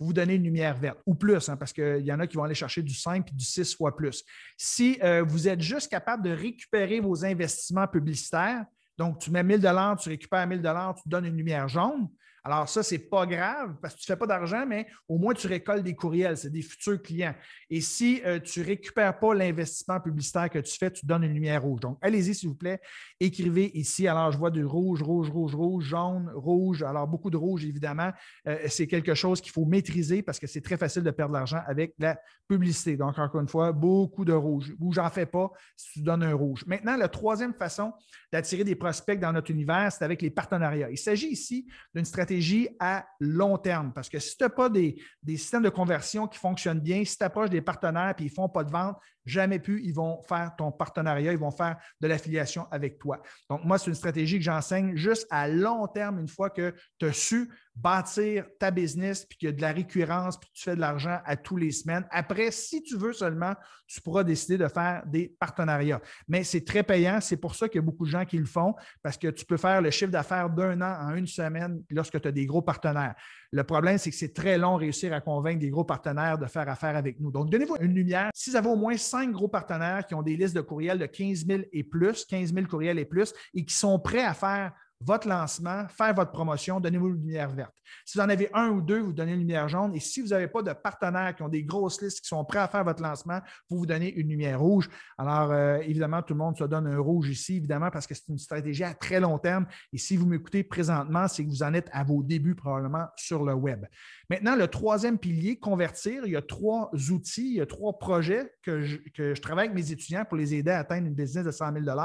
vous 0.00 0.12
donnez 0.12 0.34
une 0.34 0.44
lumière 0.44 0.76
verte 0.76 0.98
ou 1.06 1.14
plus, 1.14 1.48
hein, 1.48 1.56
parce 1.56 1.72
qu'il 1.72 2.04
y 2.04 2.12
en 2.12 2.18
a 2.20 2.26
qui 2.26 2.36
vont 2.36 2.44
aller 2.44 2.54
chercher 2.54 2.82
du 2.82 2.94
5 2.94 3.30
et 3.30 3.34
du 3.34 3.44
6 3.44 3.76
fois 3.76 3.94
plus. 3.94 4.24
Si 4.56 4.98
euh, 5.02 5.22
vous 5.22 5.46
êtes 5.46 5.60
juste 5.60 5.90
capable 5.90 6.24
de 6.24 6.30
récupérer 6.30 7.00
vos 7.00 7.24
investissements 7.24 7.86
publicitaires, 7.86 8.64
donc 8.96 9.18
tu 9.18 9.30
mets 9.30 9.42
1000 9.42 9.60
tu 10.00 10.08
récupères 10.08 10.46
1000 10.46 10.60
tu 10.60 11.08
donnes 11.08 11.26
une 11.26 11.36
lumière 11.36 11.68
jaune, 11.68 12.08
alors, 12.42 12.68
ça, 12.68 12.82
ce 12.82 12.94
n'est 12.94 13.00
pas 13.00 13.26
grave 13.26 13.76
parce 13.82 13.94
que 13.94 14.00
tu 14.00 14.06
fais 14.06 14.16
pas 14.16 14.26
d'argent, 14.26 14.64
mais 14.66 14.86
au 15.08 15.18
moins 15.18 15.34
tu 15.34 15.46
récoltes 15.46 15.82
des 15.82 15.94
courriels, 15.94 16.36
c'est 16.36 16.50
des 16.50 16.62
futurs 16.62 17.00
clients. 17.02 17.34
Et 17.68 17.80
si 17.80 18.22
euh, 18.24 18.40
tu 18.40 18.62
récupères 18.62 19.18
pas 19.18 19.34
l'investissement 19.34 20.00
publicitaire 20.00 20.48
que 20.48 20.58
tu 20.58 20.76
fais, 20.78 20.90
tu 20.90 21.04
donnes 21.04 21.24
une 21.24 21.34
lumière 21.34 21.62
rouge. 21.62 21.80
Donc, 21.80 21.98
allez-y, 22.00 22.34
s'il 22.34 22.48
vous 22.48 22.54
plaît, 22.54 22.80
écrivez 23.18 23.70
ici. 23.76 24.08
Alors, 24.08 24.32
je 24.32 24.38
vois 24.38 24.50
du 24.50 24.64
rouge, 24.64 25.02
rouge, 25.02 25.28
rouge, 25.28 25.54
rouge, 25.54 25.84
jaune, 25.84 26.30
rouge. 26.34 26.82
Alors, 26.82 27.06
beaucoup 27.06 27.30
de 27.30 27.36
rouge, 27.36 27.64
évidemment. 27.64 28.10
Euh, 28.46 28.58
c'est 28.68 28.86
quelque 28.86 29.14
chose 29.14 29.40
qu'il 29.40 29.52
faut 29.52 29.66
maîtriser 29.66 30.22
parce 30.22 30.38
que 30.38 30.46
c'est 30.46 30.62
très 30.62 30.78
facile 30.78 31.02
de 31.02 31.10
perdre 31.10 31.34
de 31.34 31.38
l'argent 31.38 31.60
avec 31.66 31.94
la 31.98 32.18
publicité. 32.48 32.96
Donc, 32.96 33.18
encore 33.18 33.40
une 33.40 33.48
fois, 33.48 33.72
beaucoup 33.72 34.24
de 34.24 34.32
rouge. 34.32 34.72
Ou 34.80 34.92
j'en 34.92 35.10
fais 35.10 35.26
pas 35.26 35.50
si 35.76 35.92
tu 35.92 36.00
donnes 36.00 36.22
un 36.22 36.34
rouge. 36.34 36.64
Maintenant, 36.66 36.96
la 36.96 37.08
troisième 37.08 37.52
façon 37.52 37.92
d'attirer 38.32 38.64
des 38.64 38.74
prospects 38.74 39.20
dans 39.20 39.32
notre 39.32 39.50
univers, 39.50 39.92
c'est 39.92 40.04
avec 40.04 40.22
les 40.22 40.30
partenariats. 40.30 40.90
Il 40.90 40.98
s'agit 40.98 41.28
ici 41.28 41.66
d'une 41.94 42.04
stratégie 42.04 42.29
à 42.78 43.06
long 43.18 43.58
terme. 43.58 43.92
Parce 43.92 44.08
que 44.08 44.18
si 44.18 44.36
tu 44.36 44.44
n'as 44.44 44.50
pas 44.50 44.68
des, 44.68 44.96
systèmes 45.26 45.62
de 45.62 45.68
conversion 45.68 46.26
qui 46.26 46.38
fonctionnent 46.38 46.80
bien, 46.80 47.04
si 47.04 47.16
tu 47.16 47.24
approches 47.24 47.50
des 47.50 47.60
partenaires 47.60 48.14
et 48.18 48.22
ils 48.22 48.26
ne 48.26 48.30
font 48.30 48.48
pas 48.48 48.64
de 48.64 48.70
vente, 48.70 48.96
jamais 49.24 49.58
plus 49.58 49.82
ils 49.84 49.94
vont 49.94 50.22
faire 50.22 50.54
ton 50.56 50.72
partenariat, 50.72 51.32
ils 51.32 51.38
vont 51.38 51.50
faire 51.50 51.76
de 52.00 52.08
l'affiliation 52.08 52.66
avec 52.70 52.98
toi. 52.98 53.22
Donc, 53.48 53.64
moi, 53.64 53.78
c'est 53.78 53.88
une 53.88 53.94
stratégie 53.94 54.38
que 54.38 54.44
j'enseigne 54.44 54.96
juste 54.96 55.26
à 55.30 55.48
long 55.48 55.86
terme, 55.86 56.18
une 56.18 56.28
fois 56.28 56.50
que 56.50 56.74
tu 56.98 57.06
as 57.06 57.12
su 57.12 57.50
bâtir 57.82 58.46
ta 58.58 58.70
business, 58.70 59.24
puis 59.24 59.38
qu'il 59.38 59.48
y 59.48 59.52
a 59.52 59.54
de 59.54 59.60
la 59.60 59.72
récurrence, 59.72 60.38
puis 60.38 60.50
tu 60.52 60.62
fais 60.62 60.74
de 60.74 60.80
l'argent 60.80 61.18
à 61.24 61.36
tous 61.36 61.56
les 61.56 61.70
semaines. 61.70 62.06
Après, 62.10 62.50
si 62.50 62.82
tu 62.82 62.96
veux 62.96 63.12
seulement, 63.12 63.54
tu 63.86 64.00
pourras 64.00 64.22
décider 64.22 64.58
de 64.58 64.68
faire 64.68 65.02
des 65.06 65.34
partenariats. 65.40 66.00
Mais 66.28 66.44
c'est 66.44 66.64
très 66.64 66.82
payant. 66.82 67.20
C'est 67.20 67.36
pour 67.36 67.54
ça 67.54 67.68
qu'il 67.68 67.80
y 67.80 67.82
a 67.82 67.84
beaucoup 67.84 68.04
de 68.04 68.10
gens 68.10 68.24
qui 68.24 68.38
le 68.38 68.46
font, 68.46 68.74
parce 69.02 69.16
que 69.16 69.28
tu 69.28 69.44
peux 69.44 69.56
faire 69.56 69.82
le 69.82 69.90
chiffre 69.90 70.10
d'affaires 70.12 70.50
d'un 70.50 70.80
an 70.80 71.08
en 71.08 71.14
une 71.14 71.26
semaine 71.26 71.82
lorsque 71.90 72.20
tu 72.20 72.28
as 72.28 72.32
des 72.32 72.46
gros 72.46 72.62
partenaires. 72.62 73.14
Le 73.52 73.64
problème, 73.64 73.98
c'est 73.98 74.10
que 74.10 74.16
c'est 74.16 74.32
très 74.32 74.58
long 74.58 74.76
réussir 74.76 75.12
à 75.12 75.20
convaincre 75.20 75.60
des 75.60 75.70
gros 75.70 75.84
partenaires 75.84 76.38
de 76.38 76.46
faire 76.46 76.68
affaire 76.68 76.96
avec 76.96 77.18
nous. 77.18 77.32
Donc, 77.32 77.50
donnez-vous 77.50 77.76
une 77.80 77.94
lumière. 77.94 78.30
Si 78.34 78.50
vous 78.50 78.56
avez 78.56 78.68
au 78.68 78.76
moins 78.76 78.96
cinq 78.96 79.32
gros 79.32 79.48
partenaires 79.48 80.06
qui 80.06 80.14
ont 80.14 80.22
des 80.22 80.36
listes 80.36 80.54
de 80.54 80.60
courriels 80.60 80.98
de 80.98 81.06
15 81.06 81.46
000 81.46 81.62
et 81.72 81.82
plus, 81.82 82.24
15 82.26 82.54
000 82.54 82.66
courriels 82.66 82.98
et 82.98 83.04
plus, 83.04 83.32
et 83.54 83.64
qui 83.64 83.74
sont 83.74 83.98
prêts 83.98 84.24
à 84.24 84.34
faire 84.34 84.72
votre 85.02 85.26
lancement, 85.26 85.86
faire 85.88 86.14
votre 86.14 86.30
promotion, 86.30 86.78
donnez-vous 86.78 87.08
une 87.08 87.20
lumière 87.20 87.50
verte. 87.50 87.72
Si 88.04 88.18
vous 88.18 88.24
en 88.24 88.28
avez 88.28 88.50
un 88.52 88.68
ou 88.68 88.80
deux, 88.82 89.00
vous 89.00 89.12
donnez 89.12 89.32
une 89.32 89.40
lumière 89.40 89.68
jaune. 89.68 89.94
Et 89.94 90.00
si 90.00 90.20
vous 90.20 90.28
n'avez 90.28 90.46
pas 90.46 90.62
de 90.62 90.72
partenaires 90.72 91.34
qui 91.34 91.42
ont 91.42 91.48
des 91.48 91.64
grosses 91.64 92.00
listes 92.02 92.20
qui 92.20 92.28
sont 92.28 92.44
prêts 92.44 92.58
à 92.58 92.68
faire 92.68 92.84
votre 92.84 93.02
lancement, 93.02 93.40
vous 93.68 93.78
vous 93.78 93.86
donnez 93.86 94.12
une 94.12 94.28
lumière 94.28 94.60
rouge. 94.60 94.88
Alors, 95.16 95.50
euh, 95.52 95.78
évidemment, 95.78 96.22
tout 96.22 96.34
le 96.34 96.38
monde 96.38 96.56
se 96.56 96.64
donne 96.64 96.86
un 96.86 96.98
rouge 96.98 97.30
ici, 97.30 97.56
évidemment, 97.56 97.90
parce 97.90 98.06
que 98.06 98.14
c'est 98.14 98.28
une 98.28 98.38
stratégie 98.38 98.84
à 98.84 98.94
très 98.94 99.20
long 99.20 99.38
terme. 99.38 99.66
Et 99.92 99.98
si 99.98 100.16
vous 100.16 100.26
m'écoutez 100.26 100.62
présentement, 100.62 101.26
c'est 101.28 101.44
que 101.44 101.48
vous 101.48 101.62
en 101.62 101.72
êtes 101.74 101.88
à 101.92 102.04
vos 102.04 102.22
débuts 102.22 102.54
probablement 102.54 103.06
sur 103.16 103.44
le 103.44 103.54
web. 103.54 103.86
Maintenant, 104.30 104.54
le 104.54 104.68
troisième 104.68 105.18
pilier, 105.18 105.58
convertir, 105.58 106.22
il 106.24 106.32
y 106.32 106.36
a 106.36 106.42
trois 106.42 106.88
outils, 107.10 107.48
il 107.48 107.56
y 107.56 107.60
a 107.60 107.66
trois 107.66 107.98
projets 107.98 108.52
que 108.62 108.80
je, 108.80 108.98
que 109.12 109.34
je 109.34 109.42
travaille 109.42 109.66
avec 109.66 109.74
mes 109.74 109.90
étudiants 109.90 110.24
pour 110.24 110.36
les 110.36 110.54
aider 110.54 110.70
à 110.70 110.78
atteindre 110.78 111.08
une 111.08 111.14
business 111.14 111.44
de 111.44 111.50
100 111.50 111.72
000 111.82 111.96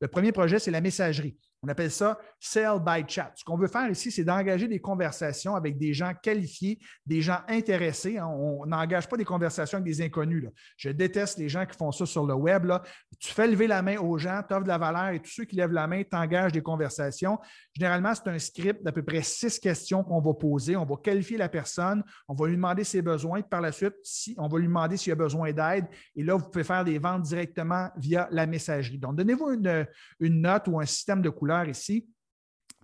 Le 0.00 0.06
premier 0.06 0.30
projet, 0.30 0.60
c'est 0.60 0.70
la 0.70 0.80
messagerie. 0.80 1.36
On 1.64 1.68
appelle 1.68 1.92
ça 1.92 2.18
sell 2.40 2.80
by 2.84 3.04
chat. 3.06 3.30
Ce 3.36 3.44
qu'on 3.44 3.56
veut 3.56 3.68
faire 3.68 3.88
ici, 3.88 4.10
c'est 4.10 4.24
d'engager 4.24 4.66
des 4.66 4.80
conversations 4.80 5.54
avec 5.54 5.78
des 5.78 5.92
gens 5.92 6.12
qualifiés, 6.20 6.80
des 7.06 7.22
gens 7.22 7.38
intéressés. 7.46 8.18
Hein. 8.18 8.26
On 8.26 8.66
n'engage 8.66 9.08
pas 9.08 9.16
des 9.16 9.24
conversations 9.24 9.78
avec 9.78 9.86
des 9.86 10.02
inconnus. 10.04 10.48
Je 10.76 10.88
déteste 10.88 11.38
les 11.38 11.48
gens 11.48 11.64
qui 11.64 11.78
font 11.78 11.92
ça 11.92 12.04
sur 12.04 12.26
le 12.26 12.34
web. 12.34 12.68
Tu 13.20 13.32
fais 13.32 13.46
lever 13.46 13.68
la 13.68 13.80
main 13.80 13.98
aux 13.98 14.18
gens, 14.18 14.42
tu 14.46 14.54
offres 14.54 14.64
de 14.64 14.68
la 14.68 14.78
valeur 14.78 15.10
et 15.10 15.20
tous 15.20 15.30
ceux 15.30 15.44
qui 15.44 15.54
lèvent 15.54 15.70
la 15.70 15.86
main 15.86 16.02
t'engagent 16.02 16.50
des 16.50 16.62
conversations. 16.62 17.38
Généralement, 17.74 18.12
c'est 18.12 18.28
un 18.28 18.40
script 18.40 18.82
d'à 18.82 18.90
peu 18.90 19.04
près 19.04 19.22
six 19.22 19.60
questions 19.60 20.02
qu'on 20.02 20.20
va 20.20 20.34
poser. 20.34 20.74
On 20.74 20.84
va 20.84 20.96
qualifier 20.96 21.36
la 21.36 21.48
personne, 21.48 21.71
on 22.28 22.34
va 22.34 22.46
lui 22.46 22.56
demander 22.56 22.84
ses 22.84 23.02
besoins. 23.02 23.42
Par 23.42 23.60
la 23.60 23.72
suite, 23.72 23.94
si, 24.02 24.34
on 24.38 24.48
va 24.48 24.58
lui 24.58 24.66
demander 24.66 24.96
s'il 24.96 25.12
a 25.12 25.16
besoin 25.16 25.52
d'aide. 25.52 25.86
Et 26.14 26.22
là, 26.22 26.34
vous 26.34 26.48
pouvez 26.48 26.64
faire 26.64 26.84
des 26.84 26.98
ventes 26.98 27.22
directement 27.22 27.90
via 27.96 28.28
la 28.30 28.46
messagerie. 28.46 28.98
Donc, 28.98 29.16
donnez-vous 29.16 29.52
une, 29.52 29.86
une 30.20 30.40
note 30.40 30.68
ou 30.68 30.80
un 30.80 30.86
système 30.86 31.22
de 31.22 31.30
couleurs 31.30 31.68
ici. 31.68 32.08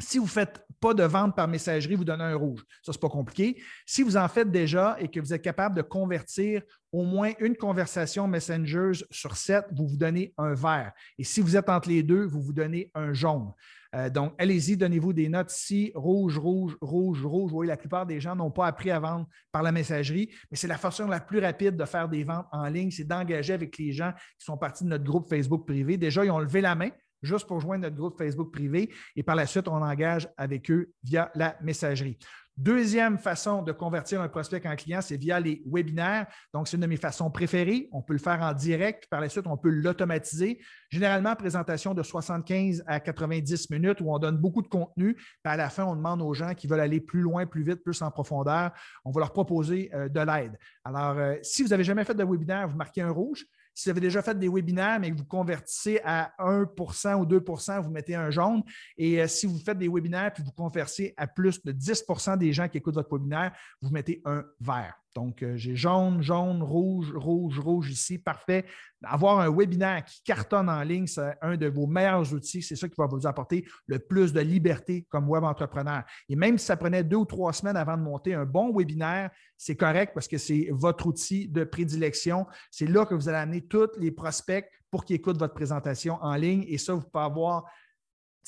Si 0.00 0.18
vous 0.18 0.24
ne 0.24 0.30
faites 0.30 0.64
pas 0.80 0.94
de 0.94 1.02
vente 1.02 1.34
par 1.34 1.48
messagerie, 1.48 1.96
vous 1.96 2.04
donnez 2.04 2.24
un 2.24 2.36
rouge. 2.36 2.60
Ça, 2.82 2.92
ce 2.92 2.98
n'est 2.98 3.00
pas 3.00 3.08
compliqué. 3.08 3.60
Si 3.84 4.02
vous 4.02 4.16
en 4.16 4.28
faites 4.28 4.50
déjà 4.50 4.96
et 5.00 5.08
que 5.08 5.18
vous 5.18 5.34
êtes 5.34 5.42
capable 5.42 5.76
de 5.76 5.82
convertir 5.82 6.62
au 6.92 7.04
moins 7.04 7.32
une 7.40 7.56
conversation 7.56 8.28
Messenger 8.28 8.92
sur 9.10 9.36
sept, 9.36 9.66
vous 9.72 9.88
vous 9.88 9.96
donnez 9.96 10.32
un 10.38 10.54
vert. 10.54 10.92
Et 11.18 11.24
si 11.24 11.40
vous 11.40 11.56
êtes 11.56 11.68
entre 11.68 11.88
les 11.88 12.02
deux, 12.02 12.24
vous 12.24 12.40
vous 12.40 12.52
donnez 12.52 12.90
un 12.94 13.12
jaune. 13.12 13.52
Euh, 13.94 14.10
donc, 14.10 14.34
allez-y, 14.38 14.76
donnez-vous 14.76 15.12
des 15.12 15.28
notes 15.28 15.52
ici, 15.52 15.92
rouge, 15.94 16.38
rouge, 16.38 16.76
rouge, 16.80 17.24
rouge. 17.24 17.50
Vous 17.50 17.56
voyez, 17.56 17.68
la 17.68 17.76
plupart 17.76 18.06
des 18.06 18.20
gens 18.20 18.36
n'ont 18.36 18.50
pas 18.50 18.66
appris 18.66 18.90
à 18.90 19.00
vendre 19.00 19.26
par 19.50 19.62
la 19.62 19.72
messagerie, 19.72 20.28
mais 20.50 20.56
c'est 20.56 20.68
la 20.68 20.78
façon 20.78 21.06
la 21.06 21.20
plus 21.20 21.38
rapide 21.38 21.76
de 21.76 21.84
faire 21.84 22.08
des 22.08 22.24
ventes 22.24 22.46
en 22.52 22.66
ligne, 22.68 22.90
c'est 22.90 23.04
d'engager 23.04 23.54
avec 23.54 23.78
les 23.78 23.92
gens 23.92 24.12
qui 24.38 24.44
sont 24.44 24.58
partis 24.58 24.84
de 24.84 24.90
notre 24.90 25.04
groupe 25.04 25.28
Facebook 25.28 25.66
privé. 25.66 25.96
Déjà, 25.96 26.24
ils 26.24 26.30
ont 26.30 26.38
levé 26.38 26.60
la 26.60 26.74
main 26.74 26.90
juste 27.22 27.46
pour 27.46 27.60
joindre 27.60 27.82
notre 27.82 27.96
groupe 27.96 28.18
Facebook 28.18 28.52
privé 28.52 28.92
et 29.16 29.22
par 29.22 29.36
la 29.36 29.46
suite, 29.46 29.68
on 29.68 29.82
engage 29.82 30.28
avec 30.36 30.70
eux 30.70 30.92
via 31.02 31.30
la 31.34 31.56
messagerie. 31.62 32.18
Deuxième 32.58 33.18
façon 33.18 33.62
de 33.62 33.70
convertir 33.70 34.20
un 34.20 34.26
prospect 34.26 34.66
en 34.66 34.74
client, 34.74 35.00
c'est 35.00 35.16
via 35.16 35.38
les 35.38 35.62
webinaires. 35.64 36.26
Donc, 36.52 36.66
c'est 36.66 36.76
une 36.76 36.82
de 36.82 36.88
mes 36.88 36.96
façons 36.96 37.30
préférées. 37.30 37.88
On 37.92 38.02
peut 38.02 38.14
le 38.14 38.18
faire 38.18 38.42
en 38.42 38.52
direct. 38.52 39.06
Par 39.08 39.20
la 39.20 39.28
suite, 39.28 39.46
on 39.46 39.56
peut 39.56 39.68
l'automatiser. 39.68 40.58
Généralement, 40.90 41.36
présentation 41.36 41.94
de 41.94 42.02
75 42.02 42.82
à 42.88 42.98
90 42.98 43.70
minutes 43.70 44.00
où 44.00 44.12
on 44.12 44.18
donne 44.18 44.38
beaucoup 44.38 44.62
de 44.62 44.66
contenu. 44.66 45.14
Puis 45.14 45.24
à 45.44 45.56
la 45.56 45.70
fin, 45.70 45.84
on 45.84 45.94
demande 45.94 46.20
aux 46.20 46.34
gens 46.34 46.52
qui 46.54 46.66
veulent 46.66 46.80
aller 46.80 47.00
plus 47.00 47.20
loin, 47.20 47.46
plus 47.46 47.62
vite, 47.62 47.84
plus 47.84 48.02
en 48.02 48.10
profondeur. 48.10 48.72
On 49.04 49.12
va 49.12 49.20
leur 49.20 49.32
proposer 49.32 49.90
euh, 49.94 50.08
de 50.08 50.18
l'aide. 50.18 50.58
Alors, 50.82 51.16
euh, 51.16 51.36
si 51.42 51.62
vous 51.62 51.68
n'avez 51.68 51.84
jamais 51.84 52.02
fait 52.02 52.14
de 52.14 52.24
webinaire, 52.24 52.66
vous 52.66 52.76
marquez 52.76 53.02
un 53.02 53.10
rouge. 53.10 53.46
Si 53.78 53.84
vous 53.84 53.90
avez 53.90 54.00
déjà 54.00 54.22
fait 54.22 54.36
des 54.36 54.48
webinaires, 54.48 54.98
mais 54.98 55.12
que 55.12 55.16
vous 55.16 55.24
convertissez 55.24 56.00
à 56.02 56.32
1% 56.40 57.14
ou 57.14 57.24
2% 57.24 57.80
vous 57.80 57.90
mettez 57.90 58.16
un 58.16 58.28
jaune. 58.28 58.64
Et 58.96 59.22
euh, 59.22 59.28
si 59.28 59.46
vous 59.46 59.56
faites 59.56 59.78
des 59.78 59.88
webinaires 59.88 60.32
puis 60.32 60.42
vous 60.42 60.50
convertissez 60.50 61.14
à 61.16 61.28
plus 61.28 61.62
de 61.62 61.70
10% 61.70 62.38
des 62.38 62.52
gens 62.52 62.66
qui 62.66 62.78
écoutent 62.78 62.96
votre 62.96 63.12
webinaire, 63.12 63.52
vous 63.80 63.90
mettez 63.90 64.20
un 64.24 64.44
vert. 64.58 65.00
Donc, 65.18 65.42
euh, 65.42 65.56
j'ai 65.56 65.74
jaune, 65.74 66.22
jaune, 66.22 66.62
rouge, 66.62 67.12
rouge, 67.12 67.58
rouge 67.58 67.90
ici. 67.90 68.18
Parfait. 68.18 68.64
Avoir 69.02 69.40
un 69.40 69.50
webinaire 69.50 70.04
qui 70.04 70.22
cartonne 70.22 70.68
en 70.68 70.80
ligne, 70.82 71.08
c'est 71.08 71.36
un 71.42 71.56
de 71.56 71.66
vos 71.66 71.88
meilleurs 71.88 72.32
outils. 72.32 72.62
C'est 72.62 72.76
ça 72.76 72.88
qui 72.88 72.94
va 72.96 73.06
vous 73.06 73.26
apporter 73.26 73.66
le 73.88 73.98
plus 73.98 74.32
de 74.32 74.40
liberté 74.40 75.06
comme 75.08 75.28
web 75.28 75.42
entrepreneur. 75.42 76.04
Et 76.28 76.36
même 76.36 76.56
si 76.56 76.66
ça 76.66 76.76
prenait 76.76 77.02
deux 77.02 77.16
ou 77.16 77.24
trois 77.24 77.52
semaines 77.52 77.76
avant 77.76 77.96
de 77.96 78.02
monter 78.02 78.34
un 78.34 78.44
bon 78.44 78.72
webinaire, 78.72 79.30
c'est 79.56 79.74
correct 79.74 80.12
parce 80.14 80.28
que 80.28 80.38
c'est 80.38 80.68
votre 80.70 81.08
outil 81.08 81.48
de 81.48 81.64
prédilection. 81.64 82.46
C'est 82.70 82.86
là 82.86 83.04
que 83.04 83.16
vous 83.16 83.28
allez 83.28 83.38
amener 83.38 83.62
tous 83.62 83.90
les 83.98 84.12
prospects 84.12 84.70
pour 84.88 85.04
qu'ils 85.04 85.16
écoutent 85.16 85.40
votre 85.40 85.54
présentation 85.54 86.16
en 86.22 86.36
ligne. 86.36 86.64
Et 86.68 86.78
ça, 86.78 86.94
vous 86.94 87.02
pouvez 87.02 87.24
avoir 87.24 87.64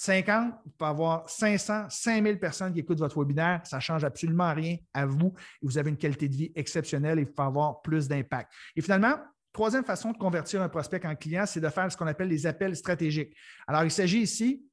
50, 0.03 0.55
vous 0.65 0.71
pouvez 0.79 0.89
avoir 0.89 1.29
500, 1.29 1.91
5000 1.91 2.39
personnes 2.39 2.73
qui 2.73 2.81
écoutent 2.81 3.01
votre 3.01 3.21
webinaire. 3.21 3.61
Ça 3.65 3.77
ne 3.77 3.83
change 3.83 4.03
absolument 4.03 4.55
rien 4.55 4.79
à 4.95 5.05
vous 5.05 5.35
et 5.63 5.67
vous 5.67 5.77
avez 5.77 5.91
une 5.91 5.99
qualité 5.99 6.27
de 6.27 6.35
vie 6.35 6.53
exceptionnelle 6.55 7.19
et 7.19 7.25
vous 7.25 7.33
pouvez 7.33 7.49
avoir 7.49 7.83
plus 7.83 8.09
d'impact. 8.09 8.51
Et 8.75 8.81
finalement, 8.81 9.17
troisième 9.53 9.85
façon 9.85 10.13
de 10.13 10.17
convertir 10.17 10.63
un 10.63 10.71
prospect 10.71 11.05
en 11.05 11.15
client, 11.15 11.45
c'est 11.45 11.61
de 11.61 11.69
faire 11.69 11.93
ce 11.93 11.99
qu'on 11.99 12.07
appelle 12.07 12.29
les 12.29 12.47
appels 12.47 12.75
stratégiques. 12.77 13.37
Alors, 13.67 13.85
il 13.85 13.91
s'agit 13.91 14.21
ici 14.21 14.65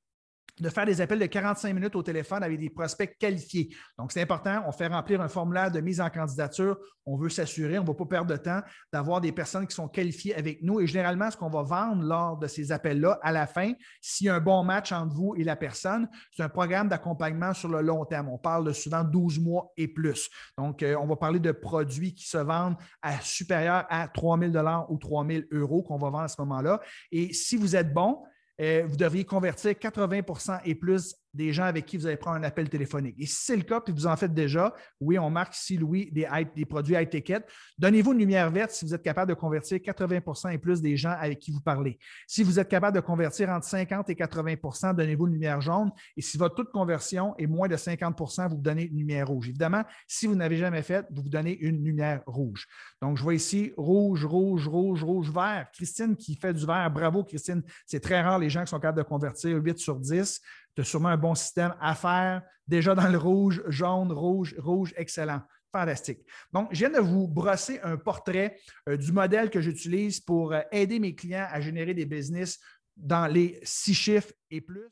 de 0.59 0.69
faire 0.69 0.85
des 0.85 1.01
appels 1.01 1.19
de 1.19 1.25
45 1.25 1.73
minutes 1.73 1.95
au 1.95 2.03
téléphone 2.03 2.43
avec 2.43 2.59
des 2.59 2.69
prospects 2.69 3.15
qualifiés. 3.19 3.69
Donc, 3.97 4.11
c'est 4.11 4.21
important. 4.21 4.63
On 4.67 4.71
fait 4.71 4.87
remplir 4.87 5.21
un 5.21 5.27
formulaire 5.27 5.71
de 5.71 5.79
mise 5.79 6.01
en 6.01 6.09
candidature. 6.09 6.77
On 7.05 7.15
veut 7.15 7.29
s'assurer, 7.29 7.77
on 7.77 7.83
ne 7.83 7.87
va 7.87 7.93
pas 7.93 8.05
perdre 8.05 8.31
de 8.31 8.37
temps 8.37 8.61
d'avoir 8.91 9.21
des 9.21 9.31
personnes 9.31 9.67
qui 9.67 9.75
sont 9.75 9.87
qualifiées 9.87 10.35
avec 10.35 10.61
nous. 10.63 10.81
Et 10.81 10.87
généralement, 10.87 11.29
ce 11.29 11.37
qu'on 11.37 11.49
va 11.49 11.61
vendre 11.61 12.03
lors 12.03 12.37
de 12.37 12.47
ces 12.47 12.71
appels-là, 12.71 13.19
à 13.21 13.31
la 13.31 13.47
fin, 13.47 13.73
s'il 14.01 14.27
y 14.27 14.29
a 14.29 14.35
un 14.35 14.39
bon 14.39 14.63
match 14.63 14.91
entre 14.91 15.13
vous 15.13 15.35
et 15.37 15.43
la 15.43 15.55
personne, 15.55 16.09
c'est 16.31 16.43
un 16.43 16.49
programme 16.49 16.89
d'accompagnement 16.89 17.53
sur 17.53 17.69
le 17.69 17.81
long 17.81 18.03
terme. 18.05 18.29
On 18.29 18.37
parle 18.37 18.65
de 18.65 18.73
souvent 18.73 19.03
12 19.03 19.39
mois 19.39 19.71
et 19.77 19.87
plus. 19.87 20.29
Donc, 20.57 20.81
euh, 20.81 20.95
on 20.99 21.05
va 21.05 21.15
parler 21.15 21.39
de 21.39 21.51
produits 21.51 22.13
qui 22.13 22.27
se 22.27 22.37
vendent 22.37 22.77
à 23.01 23.19
supérieur 23.21 23.85
à 23.89 24.07
3 24.07 24.39
000 24.39 24.51
ou 24.89 24.97
3 24.97 25.25
000 25.27 25.41
euros 25.51 25.83
qu'on 25.83 25.97
va 25.97 26.09
vendre 26.09 26.23
à 26.23 26.27
ce 26.27 26.41
moment-là. 26.41 26.81
Et 27.11 27.33
si 27.33 27.57
vous 27.57 27.75
êtes 27.75 27.93
bon, 27.93 28.23
vous 28.59 28.97
devriez 28.97 29.25
convertir 29.25 29.71
80% 29.71 30.61
et 30.65 30.75
plus 30.75 31.15
des 31.33 31.53
gens 31.53 31.63
avec 31.63 31.85
qui 31.85 31.97
vous 31.97 32.07
allez 32.07 32.17
prendre 32.17 32.37
un 32.37 32.43
appel 32.43 32.69
téléphonique. 32.69 33.15
Et 33.19 33.25
si 33.25 33.45
c'est 33.45 33.55
le 33.55 33.63
cas, 33.63 33.81
puis 33.81 33.93
vous 33.93 34.07
en 34.07 34.15
faites 34.15 34.33
déjà, 34.33 34.73
oui, 34.99 35.19
on 35.19 35.29
marque 35.29 35.55
ici, 35.55 35.77
Louis, 35.77 36.11
des, 36.11 36.65
produits 36.65 36.95
high 36.95 37.09
ticket. 37.09 37.41
Donnez-vous 37.77 38.13
une 38.13 38.19
lumière 38.19 38.49
verte 38.49 38.71
si 38.71 38.85
vous 38.85 38.93
êtes 38.93 39.03
capable 39.03 39.29
de 39.29 39.35
convertir 39.35 39.77
80% 39.77 40.53
et 40.53 40.57
plus 40.57 40.81
des 40.81 40.97
gens 40.97 41.15
avec 41.19 41.39
qui 41.39 41.51
vous 41.51 41.61
parlez. 41.61 41.97
Si 42.27 42.43
vous 42.43 42.59
êtes 42.59 42.69
capable 42.69 42.95
de 42.95 43.01
convertir 43.01 43.49
entre 43.49 43.65
50 43.65 44.09
et 44.09 44.15
80% 44.15 44.95
donnez-vous 44.95 45.27
une 45.27 45.33
lumière 45.33 45.61
jaune. 45.61 45.91
Et 46.15 46.21
si 46.21 46.37
votre 46.37 46.55
taux 46.55 46.63
de 46.63 46.69
conversion 46.69 47.35
est 47.37 47.47
moins 47.47 47.67
de 47.67 47.77
50 47.77 48.17
vous 48.17 48.55
vous 48.55 48.61
donnez 48.61 48.83
une 48.83 48.97
lumière 48.97 49.27
rouge. 49.27 49.49
Évidemment, 49.49 49.83
si 50.07 50.27
vous 50.27 50.35
n'avez 50.35 50.57
jamais 50.57 50.81
fait, 50.81 51.05
vous 51.11 51.23
vous 51.23 51.29
donnez 51.29 51.57
une 51.59 51.83
lumière 51.83 52.21
rouge. 52.25 52.67
Donc, 53.01 53.17
je 53.17 53.23
vois 53.23 53.35
ici 53.35 53.73
rouge, 53.77 54.25
rouge, 54.25 54.67
rouge, 54.67 55.03
rouge, 55.03 55.31
vert. 55.31 55.67
Christine 55.73 56.15
qui 56.15 56.35
fait 56.35 56.53
du 56.53 56.65
vert. 56.65 56.89
Bravo, 56.91 57.23
Christine. 57.23 57.63
C'est 57.85 57.99
très 57.99 58.21
rare 58.21 58.39
les 58.39 58.49
gens 58.49 58.63
qui 58.63 58.69
sont 58.69 58.79
capables 58.79 58.97
de 58.97 59.03
convertir 59.03 59.57
8 59.57 59.77
sur 59.77 59.99
10 59.99 60.41
tu 60.77 60.85
sûrement 60.85 61.09
un 61.09 61.17
bon 61.17 61.33
système 61.33 61.73
à 61.81 61.95
faire, 61.95 62.43
déjà 62.67 62.93
dans 62.93 63.07
le 63.07 63.17
rouge, 63.17 63.63
jaune, 63.67 64.11
rouge, 64.11 64.55
rouge, 64.59 64.93
excellent. 64.95 65.41
Fantastique. 65.71 66.19
Donc, 66.53 66.69
je 66.71 66.77
viens 66.77 66.89
de 66.89 66.99
vous 66.99 67.27
brosser 67.27 67.79
un 67.81 67.97
portrait 67.97 68.57
euh, 68.87 68.95
du 68.95 69.11
modèle 69.11 69.49
que 69.49 69.59
j'utilise 69.59 70.19
pour 70.19 70.53
euh, 70.53 70.61
aider 70.71 70.99
mes 70.99 71.15
clients 71.15 71.47
à 71.49 71.59
générer 71.59 71.93
des 71.93 72.05
business 72.05 72.59
dans 72.95 73.25
les 73.25 73.59
six 73.63 73.95
chiffres 73.95 74.31
et 74.51 74.61
plus. 74.61 74.87